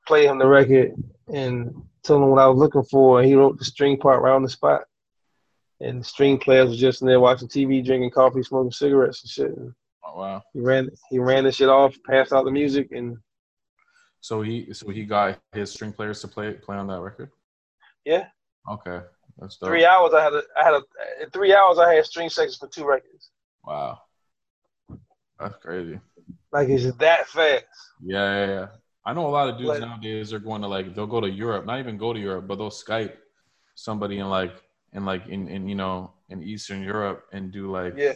[0.06, 0.92] played him the record
[1.32, 1.72] and
[2.02, 3.20] told him what I was looking for.
[3.20, 4.82] And he wrote the string part right on the spot.
[5.80, 9.30] And the string players was just in there watching TV, drinking coffee, smoking cigarettes and
[9.30, 9.56] shit.
[9.56, 9.74] And
[10.04, 10.42] Oh, wow.
[10.52, 13.16] he ran he ran the shit off, passed out the music, and
[14.20, 17.30] So he so he got his string players to play play on that record.
[18.04, 18.26] yeah,
[18.70, 19.00] Okay.
[19.38, 19.68] That's dope.
[19.70, 20.82] three hours I had a I had a
[21.22, 23.30] in three hours I had string sections for two records.
[23.64, 24.00] Wow.
[25.38, 25.98] That's crazy.
[26.52, 27.64] Like it's that fast.
[28.02, 28.66] Yeah, yeah, yeah.
[29.04, 31.30] I know a lot of dudes Like- nowadays are going to like they'll go to
[31.30, 33.16] Europe, not even go to Europe, but they'll Skype
[33.74, 34.54] somebody in like
[34.92, 38.14] in like in, in you know in Eastern Europe and do like Yeah.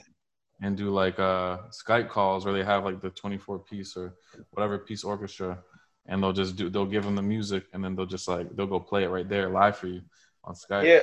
[0.61, 4.14] and do like uh Skype calls where they have like the 24 piece or
[4.51, 5.59] whatever piece orchestra
[6.07, 8.66] and they'll just do they'll give them the music and then they'll just like they'll
[8.66, 10.03] go play it right there live for you
[10.45, 10.85] on Skype.
[10.85, 11.01] Yeah,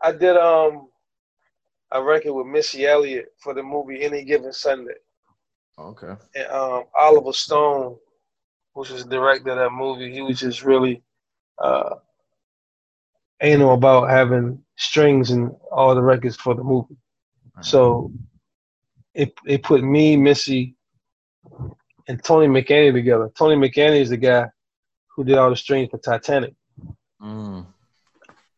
[0.00, 0.88] I did um
[1.92, 4.94] a record with Missy Elliott for the movie Any Given Sunday.
[5.78, 6.14] Okay.
[6.36, 7.98] And um Oliver Stone,
[8.74, 11.02] which was the director of that movie, he was just really
[11.58, 11.96] uh
[13.42, 16.96] anal about having strings and all the records for the movie.
[17.62, 18.12] So
[19.14, 20.76] it it put me, Missy,
[22.08, 23.30] and Tony McAney together.
[23.36, 24.46] Tony McAney is the guy
[25.08, 26.54] who did all the strings for Titanic.
[27.20, 27.66] Mm.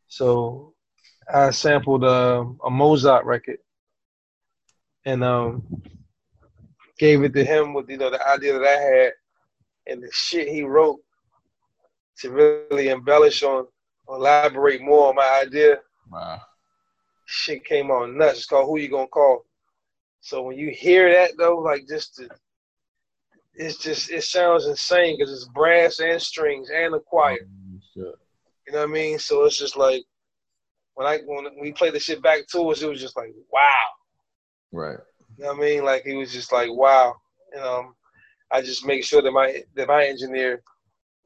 [0.08, 0.74] So
[1.32, 3.58] I sampled uh, a Mozart record
[5.04, 5.82] and um,
[6.98, 9.12] gave it to him with you know the idea that I had
[9.86, 11.00] and the shit he wrote
[12.18, 13.66] to really embellish on,
[14.08, 15.78] elaborate more on my idea.
[16.10, 16.40] Wow.
[17.26, 18.38] Shit came on nuts.
[18.38, 19.44] It's called Who You Gonna Call.
[20.20, 22.28] So when you hear that though, like just the,
[23.54, 27.38] it's just it sounds insane because it's brass and strings and a choir.
[27.98, 28.12] Oh.
[28.66, 29.18] You know what I mean?
[29.18, 30.02] So it's just like
[30.94, 33.60] when I when we played the shit back to us, it was just like wow.
[34.70, 34.98] Right.
[35.36, 35.84] You know what I mean?
[35.84, 37.16] Like it was just like wow.
[37.52, 37.94] And um,
[38.53, 40.62] I just make sure that my that my engineer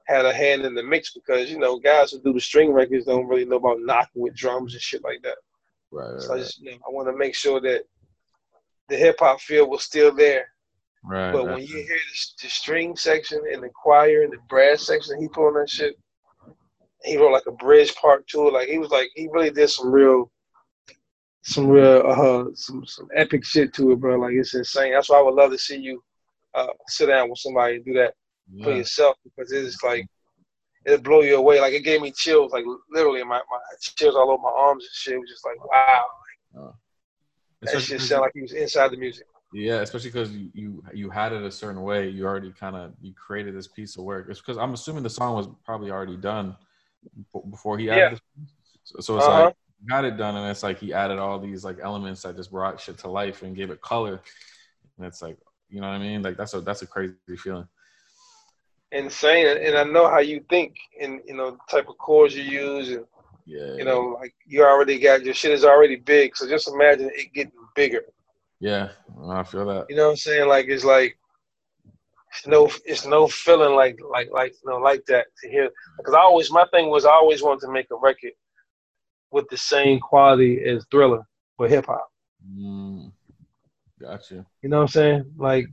[0.06, 3.06] had a hand in the mix because you know guys who do the string records
[3.06, 5.36] don't really know about knocking with drums and shit like that.
[5.90, 6.12] Right.
[6.12, 7.82] right, So I just you know, I want to make sure that
[8.88, 10.46] the hip hop feel was still there.
[11.04, 14.86] right, But when you hear the, the string section and the choir and the brass
[14.86, 15.98] section, he put on that shit.
[17.02, 18.52] He wrote like a bridge part to it.
[18.52, 20.30] Like he was like he really did some real,
[21.42, 24.16] some real uh some some epic shit to it, bro.
[24.20, 24.92] Like it's insane.
[24.92, 26.02] That's why I would love to see you
[26.56, 28.14] uh sit down with somebody and do that
[28.64, 30.06] for yourself because it's like
[30.86, 31.60] it'll blow you away.
[31.60, 34.92] Like it gave me chills, like literally my, my chills all over my arms and
[34.92, 35.14] shit.
[35.14, 36.04] It was just like wow.
[36.54, 39.26] That Especially shit 'cause sound like he was inside the music.
[39.52, 42.08] Yeah, especially because you, you you had it a certain way.
[42.08, 44.26] You already kind of you created this piece of work.
[44.28, 46.56] It's because I'm assuming the song was probably already done
[47.50, 48.02] before he added.
[48.02, 48.10] Yeah.
[48.10, 48.20] This.
[48.84, 49.44] So, so it's Uh-huh.
[49.46, 49.56] like
[49.88, 52.80] had it done, and it's like he added all these like elements that just brought
[52.80, 54.20] shit to life and gave it color.
[54.98, 55.38] And it's like
[55.68, 56.22] you know what I mean?
[56.22, 57.68] Like that's a that's a crazy feeling.
[58.92, 59.46] Insane.
[59.46, 62.88] And I know how you think and you know the type of chords you use
[62.90, 63.04] and
[63.46, 63.74] Yeah.
[63.76, 66.36] you know, like you already got your shit is already big.
[66.36, 68.02] So just imagine it getting bigger.
[68.60, 68.90] Yeah,
[69.28, 69.86] I feel that.
[69.90, 70.48] You know what I'm saying?
[70.48, 71.18] Like it's like
[72.32, 76.14] it's no it's no feeling like like like you know like that to hear because
[76.14, 78.32] I always my thing was I always wanted to make a record
[79.30, 81.22] with the same quality as Thriller
[81.56, 82.08] for hip hop.
[82.48, 82.95] Mm,
[84.06, 84.44] got you.
[84.62, 85.32] Know what I'm saying?
[85.36, 85.66] Like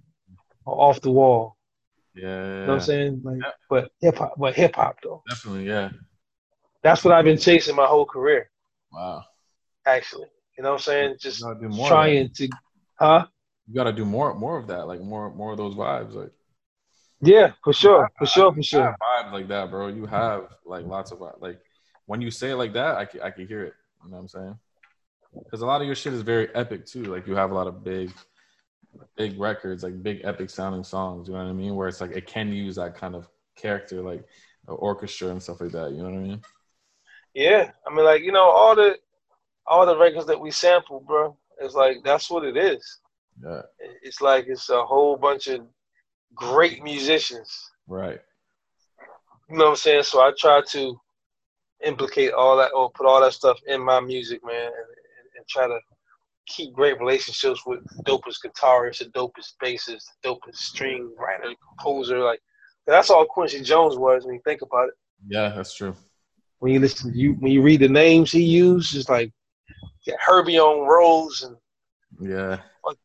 [0.66, 1.58] off the wall.
[2.16, 2.24] Yeah.
[2.24, 3.22] You know what I'm saying?
[3.24, 3.52] Like Yeah.
[3.70, 5.24] but hip hop but hip hop though.
[5.30, 5.68] Definitely.
[5.68, 5.90] Yeah.
[6.84, 8.50] That's what I've been chasing my whole career,
[8.92, 9.24] Wow.
[9.86, 10.28] actually.
[10.58, 11.16] You know what I'm saying?
[11.20, 11.72] Just You gotta do more.
[11.72, 11.88] Of that.
[11.90, 12.50] trying to
[13.00, 13.26] huh?
[13.68, 14.88] You gotta do more more of that.
[14.88, 16.14] Like more more of those vibes.
[16.14, 16.32] Like.
[17.22, 18.12] Yeah, for sure.
[18.20, 18.84] For sure, for You sure.
[18.84, 19.88] have vibes like that, bro.
[19.88, 21.60] You have like lots of like
[22.06, 23.74] when you say it like that, I can, I can hear it.
[24.04, 24.60] You know what I'm saying?
[25.44, 27.04] Because a lot of your shit is very epic too.
[27.04, 28.12] Like you have a lot of big,
[29.18, 31.28] big records, like big epic sounding songs.
[31.28, 31.76] You know what I mean?
[31.76, 34.24] Where it's like it can use that kind of character, like
[34.68, 35.92] orchestra and stuff like that.
[35.92, 36.42] You know what I mean?
[37.34, 38.98] Yeah, I mean, like you know, all the
[39.66, 41.38] all the records that we sample, bro.
[41.60, 43.00] It's like that's what it is.
[43.42, 43.62] Yeah.
[44.02, 45.62] It's like it's a whole bunch of
[46.36, 47.72] great musicians.
[47.88, 48.20] Right.
[49.50, 50.04] You know what I'm saying?
[50.04, 51.00] So I try to
[51.86, 54.72] implicate all that or put all that stuff in my music, man,
[55.44, 55.80] and, try to
[56.48, 62.20] keep great relationships with dopest guitarists, the dopest bassists, the dopest string writer, composer.
[62.20, 62.40] Like
[62.88, 64.94] that's all Quincy Jones was when you think about it.
[65.28, 65.96] Yeah, that's true.
[66.60, 69.32] when you listen to you when you read the names he used, it's like
[70.06, 71.56] yeah, Herbie on Rhodes and
[72.20, 72.60] Yeah.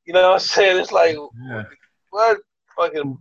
[0.04, 0.80] you know what I'm saying?
[0.80, 1.64] It's like Yeah.
[2.10, 2.38] what
[2.76, 3.18] fucking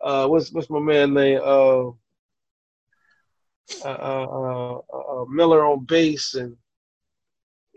[0.00, 1.40] uh what's what's my man name?
[1.42, 1.88] Uh
[3.84, 6.56] uh, uh, uh, uh Miller on bass and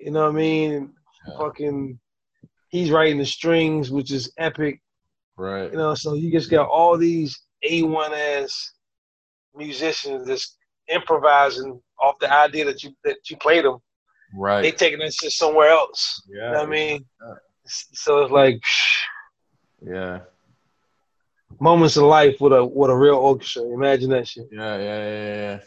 [0.03, 0.93] you know what I mean?
[1.27, 1.37] Yeah.
[1.37, 1.99] Fucking
[2.69, 4.81] he's writing the strings, which is epic.
[5.37, 5.71] Right.
[5.71, 7.39] You know, so you just got all these
[7.69, 8.73] A1 ass
[9.55, 10.57] musicians just
[10.89, 13.77] improvising off the idea that you that you played them.
[14.35, 14.61] Right.
[14.61, 16.21] They taking that shit somewhere else.
[16.27, 16.35] Yeah.
[16.35, 17.05] You know what I mean?
[17.21, 17.33] Yeah.
[17.65, 18.61] So it's like
[19.81, 20.19] Yeah.
[21.59, 23.63] moments of life with a with a real orchestra.
[23.63, 24.47] Imagine that shit.
[24.51, 24.77] Yeah.
[24.77, 24.83] Yeah.
[24.83, 25.35] Yeah.
[25.35, 25.59] yeah.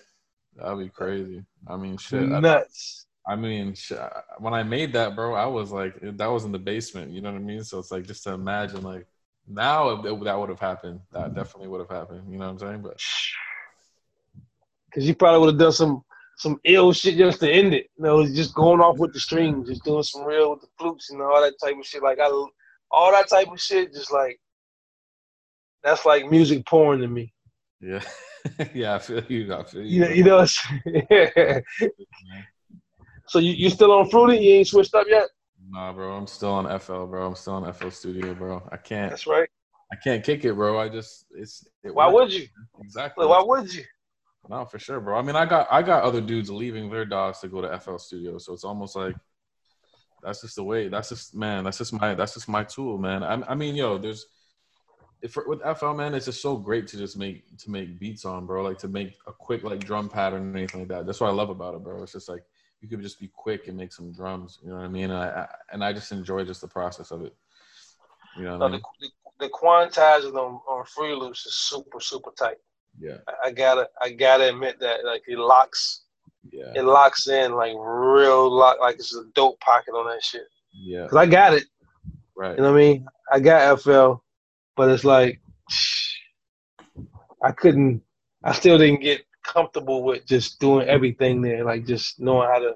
[0.57, 1.45] That'd be crazy.
[1.66, 2.22] I mean, shit.
[2.22, 3.05] Nuts.
[3.27, 4.09] I mean, uh,
[4.39, 7.11] when I made that, bro, I was like, eh, that was in the basement.
[7.12, 7.64] You know what I mean?
[7.64, 9.07] So it's like just to imagine, like
[9.49, 11.01] now it- that would have happened.
[11.12, 12.31] That definitely would have happened.
[12.31, 12.83] You know what I'm saying?
[12.83, 13.01] But
[14.95, 16.03] Cause you probably would have done some
[16.39, 17.91] some ill shit just to end it.
[17.97, 21.11] You know, just going off with the strings, just doing some real with the flutes
[21.11, 22.03] and all that type of shit.
[22.03, 22.27] Like I,
[22.91, 24.39] all that type of shit, just like
[25.83, 27.33] that's like music porn to me.
[27.81, 28.03] yeah,
[28.74, 29.53] yeah, I feel you.
[29.55, 30.05] I feel you.
[30.05, 30.47] You know,
[30.85, 32.43] you know.
[33.33, 33.55] What I'm saying?
[33.55, 34.45] so you you still on Fruity?
[34.45, 35.29] You ain't switched up yet?
[35.68, 37.27] Nah, bro, I'm still on FL, bro.
[37.27, 38.68] I'm still on FL Studio, bro.
[38.70, 39.49] I can't, That's right.
[39.93, 40.79] I can't kick it, bro.
[40.79, 41.66] I just, it's.
[41.83, 42.14] It Why works.
[42.14, 42.49] would you?
[42.81, 43.27] exactly?
[43.27, 43.85] Why would you?
[44.49, 45.18] No, for sure, bro.
[45.18, 47.97] I mean, I got I got other dudes leaving their dogs to go to FL
[47.97, 49.16] Studio, so it's almost like
[50.22, 50.89] that's just the way.
[50.89, 51.64] That's just man.
[51.64, 53.24] That's just my that's just my tool, man.
[53.24, 54.27] I, I mean, yo, there's
[55.22, 58.47] if with FL, man, it's just so great to just make to make beats on,
[58.47, 58.62] bro.
[58.62, 61.07] Like to make a quick like drum pattern and anything like that.
[61.07, 62.03] That's what I love about it, bro.
[62.03, 62.45] It's just like
[62.81, 64.59] you could just be quick and make some drums.
[64.62, 65.11] You know what I mean?
[65.11, 67.35] And I, I and I just enjoy just the process of it.
[68.37, 68.83] You know what I mean?
[69.01, 69.09] the,
[69.41, 72.57] the, the quantizing on, on Fruity Loops is super super tight.
[72.99, 76.03] Yeah, I, I gotta I gotta admit that like it locks
[76.51, 80.47] yeah, it locks in like real lock like it's a dope pocket on that shit.
[80.72, 81.07] yeah.
[81.07, 81.64] Cause I got it.
[82.37, 82.57] Right.
[82.57, 83.07] You know what I mean?
[83.33, 84.14] I got FL,
[84.77, 85.41] but it's like
[87.43, 88.03] I couldn't.
[88.45, 92.74] I still didn't get comfortable with just doing everything there, like just knowing how to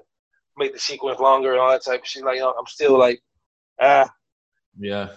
[0.57, 2.23] make the sequence longer and all that type of shit.
[2.23, 3.21] Like you know, I'm still like
[3.79, 4.09] ah
[4.79, 5.09] Yeah.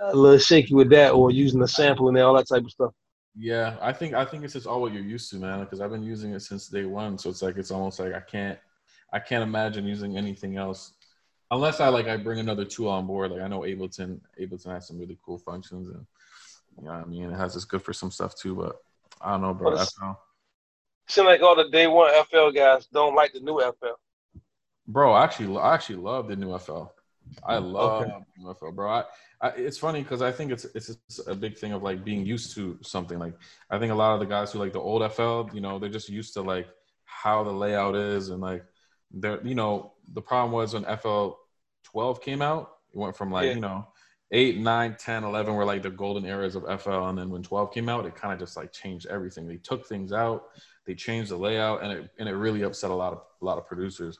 [0.00, 2.92] a little shaky with that, or using the sample and all that type of stuff.
[3.36, 5.60] Yeah, I think I think it's just all what you're used to, man.
[5.60, 8.20] Because I've been using it since day one, so it's like it's almost like I
[8.20, 8.58] can't
[9.12, 10.92] I can't imagine using anything else
[11.50, 13.30] unless I like I bring another tool on board.
[13.30, 16.04] Like I know Ableton Ableton has some really cool functions, and
[16.78, 18.54] you know I mean it has it's good for some stuff too.
[18.56, 18.76] But
[19.20, 19.72] I don't know, bro.
[19.72, 19.92] But
[21.10, 21.20] it's- FL.
[21.22, 23.94] Seems like all the day one FL guys don't like the new FL.
[24.86, 26.84] Bro, I actually, I actually love the new FL.
[27.44, 28.10] I love Okay.
[28.36, 28.90] the new FL, bro.
[28.90, 29.04] I,
[29.40, 30.96] I, it's funny because I think it's it's
[31.28, 33.18] a big thing of like being used to something.
[33.18, 33.34] Like
[33.70, 35.88] I think a lot of the guys who like the old FL, you know, they're
[35.88, 36.68] just used to like
[37.04, 38.64] how the layout is and like
[39.12, 41.30] they're, you know, the problem was when FL
[41.84, 43.54] 12 came out, it went from like Yeah.
[43.54, 43.86] you know.
[44.32, 47.74] 8 9 10 11 were like the golden eras of fl and then when 12
[47.74, 50.50] came out it kind of just like changed everything they took things out
[50.90, 53.58] they changed the layout and it and it really upset a lot of a lot
[53.58, 54.18] of producers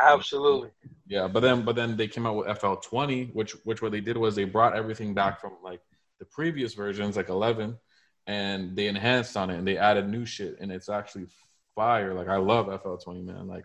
[0.00, 0.70] Absolutely.
[1.06, 4.16] yeah, but then but then they came out with FL20, which which what they did
[4.16, 5.80] was they brought everything back from like
[6.18, 7.78] the previous versions, like 11,
[8.26, 11.26] and they enhanced on it and they added new shit, and it's actually
[11.74, 12.14] fire.
[12.14, 13.46] Like I love FL20, man.
[13.46, 13.64] Like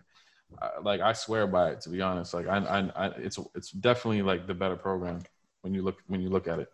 [0.60, 1.80] I, like I swear by it.
[1.82, 5.20] To be honest, like I, I, I it's it's definitely like the better program
[5.62, 6.68] when you look when you look at it.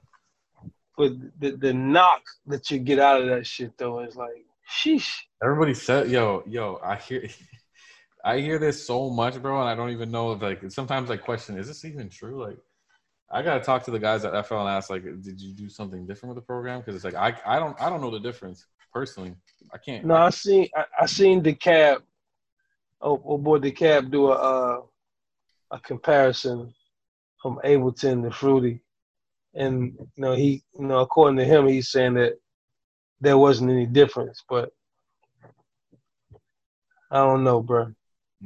[0.96, 5.10] But the, the knock that you get out of that shit though is like, sheesh.
[5.42, 7.28] Everybody said, "Yo, yo," I hear,
[8.24, 11.16] I hear this so much, bro, and I don't even know if like sometimes I
[11.16, 12.42] question, is this even true?
[12.42, 12.58] Like,
[13.30, 16.06] I gotta talk to the guys at FL and ask, like, did you do something
[16.06, 16.80] different with the program?
[16.80, 19.34] Because it's like I, I don't, I don't know the difference personally.
[19.72, 20.04] I can't.
[20.04, 22.02] No, I seen I, I seen the cab.
[23.00, 24.80] Oh, oh boy, the cab do a uh,
[25.72, 26.72] a comparison
[27.42, 28.80] from Ableton to Fruity,
[29.54, 32.38] and you know he, you know, according to him, he's saying that
[33.20, 34.72] there wasn't any difference, but
[37.10, 37.94] I don't know, bro.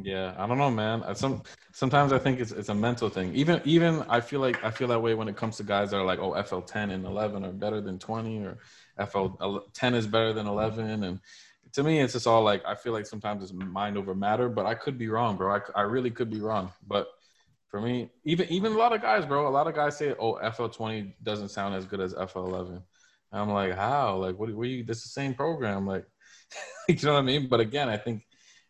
[0.00, 1.02] Yeah, I don't know, man.
[1.02, 1.42] I- Some
[1.72, 3.34] sometimes I think it's it's a mental thing.
[3.34, 5.96] Even even I feel like I feel that way when it comes to guys that
[5.98, 8.58] are like, oh, FL 10 and 11 are better than 20, or
[8.96, 9.38] FL
[9.74, 11.20] 10 is better than 11, and
[11.72, 14.66] to me, it's just all like I feel like sometimes it's mind over matter, but
[14.66, 15.56] I could be wrong, bro.
[15.56, 17.08] I, I really could be wrong, but
[17.68, 20.34] for me, even even a lot of guys, bro, a lot of guys say, oh,
[20.34, 22.82] FL 20 doesn't sound as good as FL 11.
[23.32, 24.16] I'm like, how?
[24.16, 24.52] Like, what?
[24.54, 24.84] What you?
[24.84, 25.86] This the same program.
[25.86, 26.06] Like,
[26.88, 27.48] you know what I mean?
[27.48, 28.24] But again, I think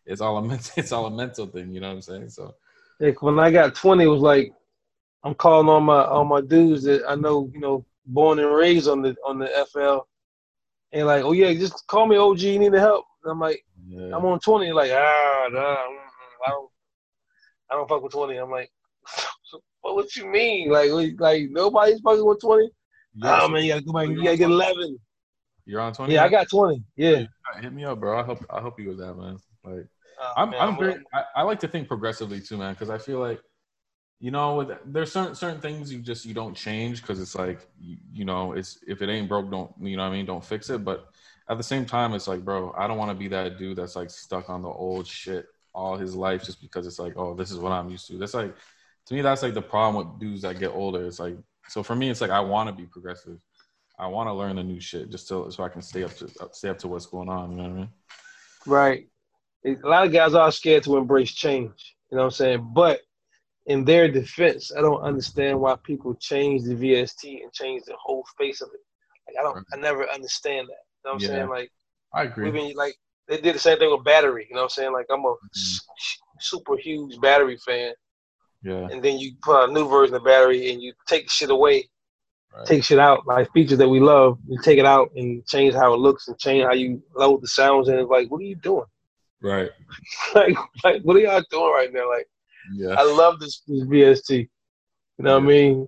[0.05, 0.71] it's all a mental.
[0.77, 1.71] It's all a mental thing.
[1.71, 2.29] You know what I'm saying?
[2.29, 2.55] So,
[2.99, 4.51] like when I got 20, it was like
[5.23, 7.49] I'm calling on my on my dudes that I know.
[7.53, 9.99] You know, born and raised on the on the FL,
[10.91, 12.39] and like, oh yeah, just call me OG.
[12.39, 13.05] You need the help.
[13.23, 14.15] And I'm like, yeah.
[14.15, 14.71] I'm on 20.
[14.71, 16.69] Like, ah, nah, mm, mm, I don't,
[17.71, 18.37] I don't fuck with 20.
[18.37, 18.71] I'm like,
[19.81, 19.95] what?
[19.95, 20.69] What you mean?
[20.69, 20.89] Like,
[21.19, 22.69] like nobody's fucking with 20.
[23.23, 24.07] Oh man, you gotta um, go back.
[24.09, 24.99] You gotta get eleven.
[25.65, 26.13] You're on twenty.
[26.13, 26.83] Yeah, I got twenty.
[26.95, 27.25] Yeah.
[27.61, 28.19] Hit me up, bro.
[28.19, 28.45] I help.
[28.49, 29.37] I help you with that, man.
[29.63, 29.87] Like,
[30.21, 30.49] oh, I'm.
[30.51, 33.41] Man, I'm very, I, I, like to think progressively too, man, because I feel like,
[34.19, 37.67] you know, with, there's certain certain things you just you don't change because it's like
[37.79, 40.25] you, you, know it's if it ain't broke, don't you know what I mean?
[40.25, 40.83] Don't fix it.
[40.83, 41.07] But
[41.49, 43.95] at the same time, it's like, bro, I don't want to be that dude that's
[43.95, 47.51] like stuck on the old shit all his life just because it's like, oh, this
[47.51, 48.17] is what I'm used to.
[48.17, 48.55] That's like,
[49.05, 51.05] to me, that's like the problem with dudes that get older.
[51.05, 51.37] It's like
[51.69, 53.37] so for me, it's like I want to be progressive.
[53.99, 56.29] I want to learn the new shit just so so I can stay up to
[56.51, 57.51] stay up to what's going on.
[57.51, 57.89] You know what I mean?
[58.65, 59.07] Right.
[59.65, 61.95] A lot of guys are scared to embrace change.
[62.09, 62.71] You know what I'm saying?
[62.73, 63.01] But
[63.65, 68.25] in their defense, I don't understand why people change the VST and change the whole
[68.37, 68.79] face of it.
[69.27, 70.71] Like I don't, I never understand that.
[70.71, 71.27] You know what I'm Yeah.
[71.27, 71.49] saying?
[71.49, 71.71] Like
[72.13, 72.45] I agree.
[72.45, 72.95] we've been like
[73.27, 74.47] they did the same thing with battery.
[74.49, 74.93] You know what I'm saying?
[74.93, 75.47] Like I'm a mm-hmm.
[75.55, 77.93] s- super huge battery fan,
[78.63, 78.87] yeah.
[78.91, 81.89] and then you put a new version of battery and you take shit away,
[82.55, 82.65] Right.
[82.65, 85.93] take shit out, like features that we love, you take it out and change how
[85.93, 87.89] it looks and change how you load the sounds.
[87.89, 88.85] And it's like, what are you doing?
[89.41, 89.69] Right.
[90.35, 92.09] like, like what are y'all doing right now?
[92.09, 92.27] Like,
[92.73, 92.95] Yeah.
[92.97, 94.31] I love this, this VST.
[94.39, 94.47] You
[95.19, 95.87] know what I mean?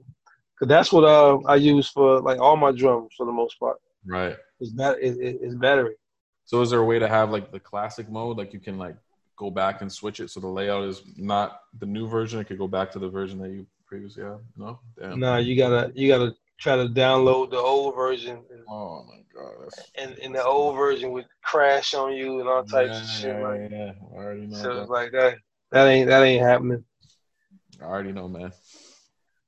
[0.59, 3.77] Cause that's what uh, I use for like all my drums for the most part.
[4.05, 4.37] Right.
[4.59, 5.95] It's bat- it, it, it's battery.
[6.45, 8.95] So is there a way to have like the classic mode, like you can like
[9.41, 12.39] go back and switch it so the layout is not the new version?
[12.39, 14.37] It could go back to the version that you previously had.
[14.55, 14.79] No.
[14.99, 15.19] Damn.
[15.19, 19.69] Nah, you gotta you gotta try to download the old version, and, Oh my god.
[19.97, 23.35] And, and the old version would crash on you and all types yeah, of shit.
[23.35, 23.91] yeah, Like, yeah.
[24.13, 24.57] I already know.
[24.57, 24.89] so that.
[24.89, 25.37] like that.
[25.71, 26.83] That ain't that ain't happening.
[27.81, 28.51] I already know, man.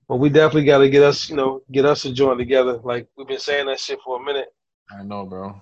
[0.07, 2.79] But we definitely got to get us, you know, get us a joint together.
[2.83, 4.47] Like we've been saying that shit for a minute.
[4.91, 5.61] I know, bro.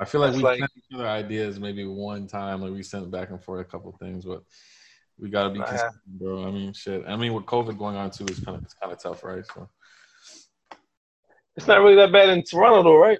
[0.00, 2.82] I feel like That's we like- sent each other ideas maybe one time, like we
[2.82, 4.42] sent back and forth a couple things, but
[5.18, 6.46] we gotta be consistent, bro.
[6.46, 7.02] I mean, shit.
[7.08, 9.44] I mean, with COVID going on too, it's kind of it's kind of tough, right?
[9.54, 9.68] So
[11.56, 13.18] It's not really that bad in Toronto, though, right?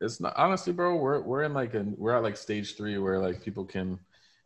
[0.00, 0.96] it's not honestly, bro.
[0.96, 3.98] We're we're in like a we're at like stage three where like people can,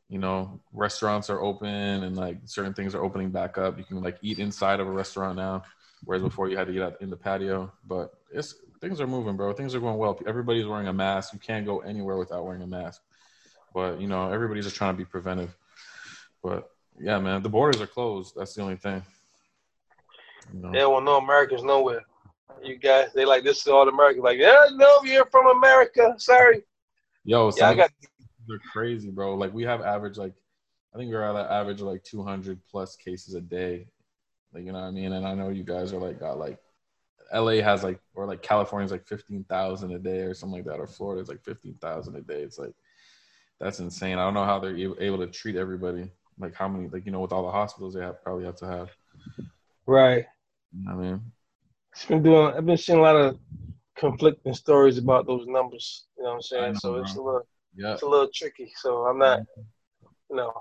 [0.09, 3.79] you know, restaurants are open and like certain things are opening back up.
[3.79, 5.63] You can like eat inside of a restaurant now,
[6.05, 7.73] whereas before you had to eat out in the patio.
[7.87, 9.53] But it's things are moving, bro.
[9.53, 10.19] Things are going well.
[10.27, 11.33] Everybody's wearing a mask.
[11.33, 13.03] You can't go anywhere without wearing a mask.
[13.75, 15.57] But you know, everybody's just trying to be preventive.
[16.43, 18.35] But yeah, man, the borders are closed.
[18.37, 19.03] That's the only thing.
[20.53, 20.73] You know?
[20.73, 22.03] They don't no Americans nowhere.
[22.63, 24.23] You guys, they like this is all American.
[24.23, 26.15] Like, yeah, no, you're from America.
[26.19, 26.63] Sorry.
[27.25, 27.91] Yo, yeah, I got.
[28.49, 29.35] They're crazy, bro.
[29.35, 30.33] Like we have average like,
[30.93, 33.87] I think we're at an average of like 200 plus cases a day.
[34.53, 35.13] Like you know what I mean?
[35.13, 36.59] And I know you guys are like got like
[37.33, 40.81] LA has like or like California's like fifteen thousand a day or something like that,
[40.81, 42.43] or Florida's like fifteen thousand a day.
[42.43, 42.75] It's like
[43.61, 44.19] that's insane.
[44.19, 46.11] I don't know how they're able to treat everybody.
[46.39, 48.67] Like how many, like you know, with all the hospitals they have probably have to
[48.67, 48.91] have.
[49.87, 50.25] Right.
[50.89, 51.21] I mean,
[51.93, 52.55] it's been doing.
[52.55, 53.39] I've been seeing a lot of
[53.97, 56.07] conflicting stories about those numbers.
[56.17, 56.73] You know what I'm saying?
[56.73, 57.03] Know, so bro.
[57.03, 58.73] it's a little, yeah, it's a little tricky.
[58.77, 59.41] So I'm not,
[60.31, 60.53] you know,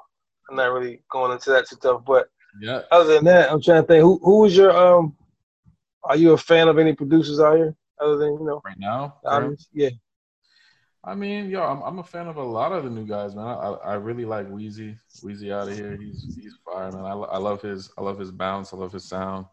[0.50, 2.02] I'm not really going into that too tough.
[2.06, 2.28] But
[2.62, 4.02] yeah, other than that, I'm trying to think.
[4.02, 5.16] Who who was your um
[6.04, 9.18] are you a fan of any producers out here other than you know right now?
[9.74, 9.90] yeah.
[11.04, 13.46] I mean, yo, I'm, I'm a fan of a lot of the new guys, man.
[13.46, 14.98] I, I really like Wheezy.
[15.24, 17.06] Wheezy out of here, he's he's fire, man.
[17.06, 18.74] I, I love his I love his bounce.
[18.74, 19.46] I love his sound.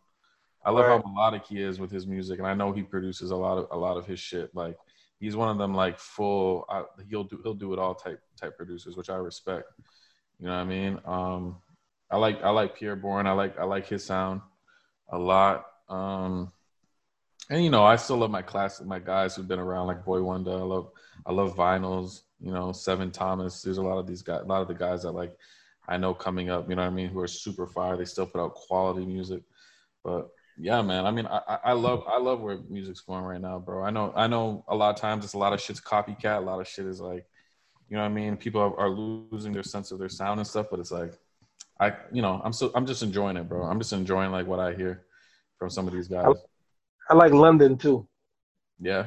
[0.64, 1.01] I love right.
[1.01, 3.68] how melodic he is with his music, and I know he produces a lot of
[3.70, 4.55] a lot of his shit.
[4.55, 4.76] Like
[5.20, 6.64] he's one of them like full.
[6.68, 9.70] I, he'll do he'll do it all type type producers, which I respect.
[10.40, 10.99] You know what I mean?
[11.05, 11.57] Um,
[12.11, 13.28] I like I like Pi'erre Bourne.
[13.28, 14.40] I like I like his sound
[15.11, 15.66] a lot.
[15.89, 16.53] Um,
[17.49, 20.61] and you know, I still love my class, my guys who've been around, like Boi-1da.
[20.61, 20.91] I love,
[21.24, 22.22] I love Vinylz.
[22.41, 23.62] You know, Sevn Thomas.
[23.62, 25.34] There's a lot of these guys, a lot of the guys that like
[25.89, 26.68] I know coming up.
[26.68, 27.09] You know what I mean?
[27.09, 27.97] Who are super fire.
[27.97, 29.43] They still put out quality music.
[30.05, 30.28] But
[30.59, 31.07] yeah, man.
[31.07, 33.82] I mean, I, I love, I love where music's going right now, bro.
[33.82, 34.64] I know, I know.
[34.68, 36.39] A lot of times, it's a lot of shit's copycat.
[36.39, 37.26] A lot of shit is like,
[37.89, 38.37] you know what I mean?
[38.37, 40.66] People are, are losing their sense of their sound and stuff.
[40.70, 41.14] But it's like,
[41.80, 43.62] I, you know, I'm so, I'm just enjoying it, bro.
[43.62, 45.05] I'm just enjoying like what I hear
[45.59, 46.26] from some of these guys.
[47.09, 48.07] I, I like London too.
[48.80, 49.07] Yeah.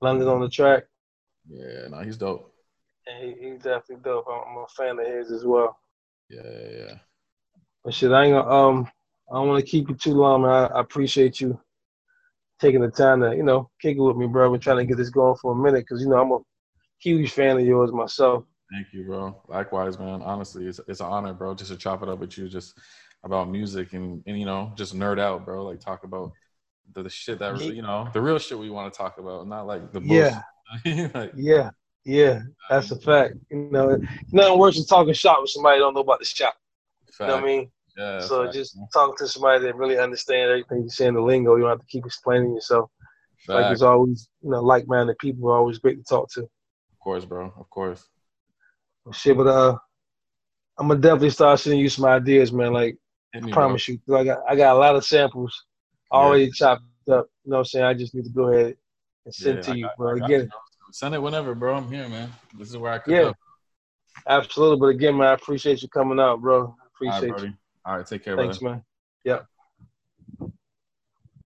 [0.00, 0.84] London on the track.
[1.48, 2.52] Yeah, no, he's dope.
[3.06, 4.26] Yeah, he, he's definitely dope.
[4.30, 5.78] I'm, I'm, a fan of his as well.
[6.28, 6.94] Yeah, yeah, yeah.
[7.84, 8.90] But shit, I ain't gonna, um,
[9.30, 10.50] I don't want to keep you too long, man.
[10.50, 11.58] I, I, appreciate you
[12.60, 14.50] taking the time to, you know, kick it with me, bro.
[14.50, 16.38] We're trying to get this going for a minute because, you know, I'm a
[16.98, 18.44] huge fan of yours myself.
[18.70, 19.40] Thank you, bro.
[19.48, 20.20] Likewise, man.
[20.20, 22.48] Honestly, it's, it's an honor, bro, just to chop it up with you.
[22.48, 22.78] Just
[23.24, 25.64] about music and, and you know just nerd out, bro.
[25.64, 26.32] Like talk about
[26.94, 29.66] the, the shit that you know the real shit we want to talk about, not
[29.66, 30.34] like the bullshit.
[30.84, 31.70] yeah, like, yeah,
[32.04, 32.40] yeah.
[32.70, 33.34] That's a fact.
[33.50, 33.98] You know,
[34.32, 36.54] nothing worse than talking shop with somebody don't know about the shop.
[37.06, 37.20] Fact.
[37.20, 37.70] You know what I mean?
[37.96, 41.56] Yeah, so fact, just talk to somebody that really understands everything you're saying the lingo.
[41.56, 42.90] You don't have to keep explaining yourself.
[43.46, 43.60] Fact.
[43.60, 46.42] Like it's always, you know, like-minded people are always great to talk to.
[46.42, 47.52] Of course, bro.
[47.58, 48.06] Of course.
[49.04, 49.76] Well, shit, but uh,
[50.78, 52.72] I'm gonna definitely start sending you some ideas, man.
[52.72, 52.96] Like
[53.34, 54.00] I promise you.
[54.14, 55.64] I got I got a lot of samples
[56.10, 56.50] already yeah.
[56.54, 57.28] chopped up.
[57.44, 57.84] You know what I'm saying?
[57.84, 58.76] I just need to go ahead
[59.24, 60.14] and send yeah, to you, got, bro.
[60.16, 60.40] Again.
[60.42, 60.50] You.
[60.90, 61.76] Send it whenever, bro.
[61.76, 62.32] I'm here, man.
[62.58, 63.32] This is where I could Yeah.
[64.26, 64.78] Absolutely.
[64.78, 66.74] But again, man, I appreciate you coming out, bro.
[66.94, 67.54] Appreciate All right, you.
[67.84, 68.76] All right, take care, Thanks, brother.
[68.76, 68.84] man.
[69.24, 69.46] Yep.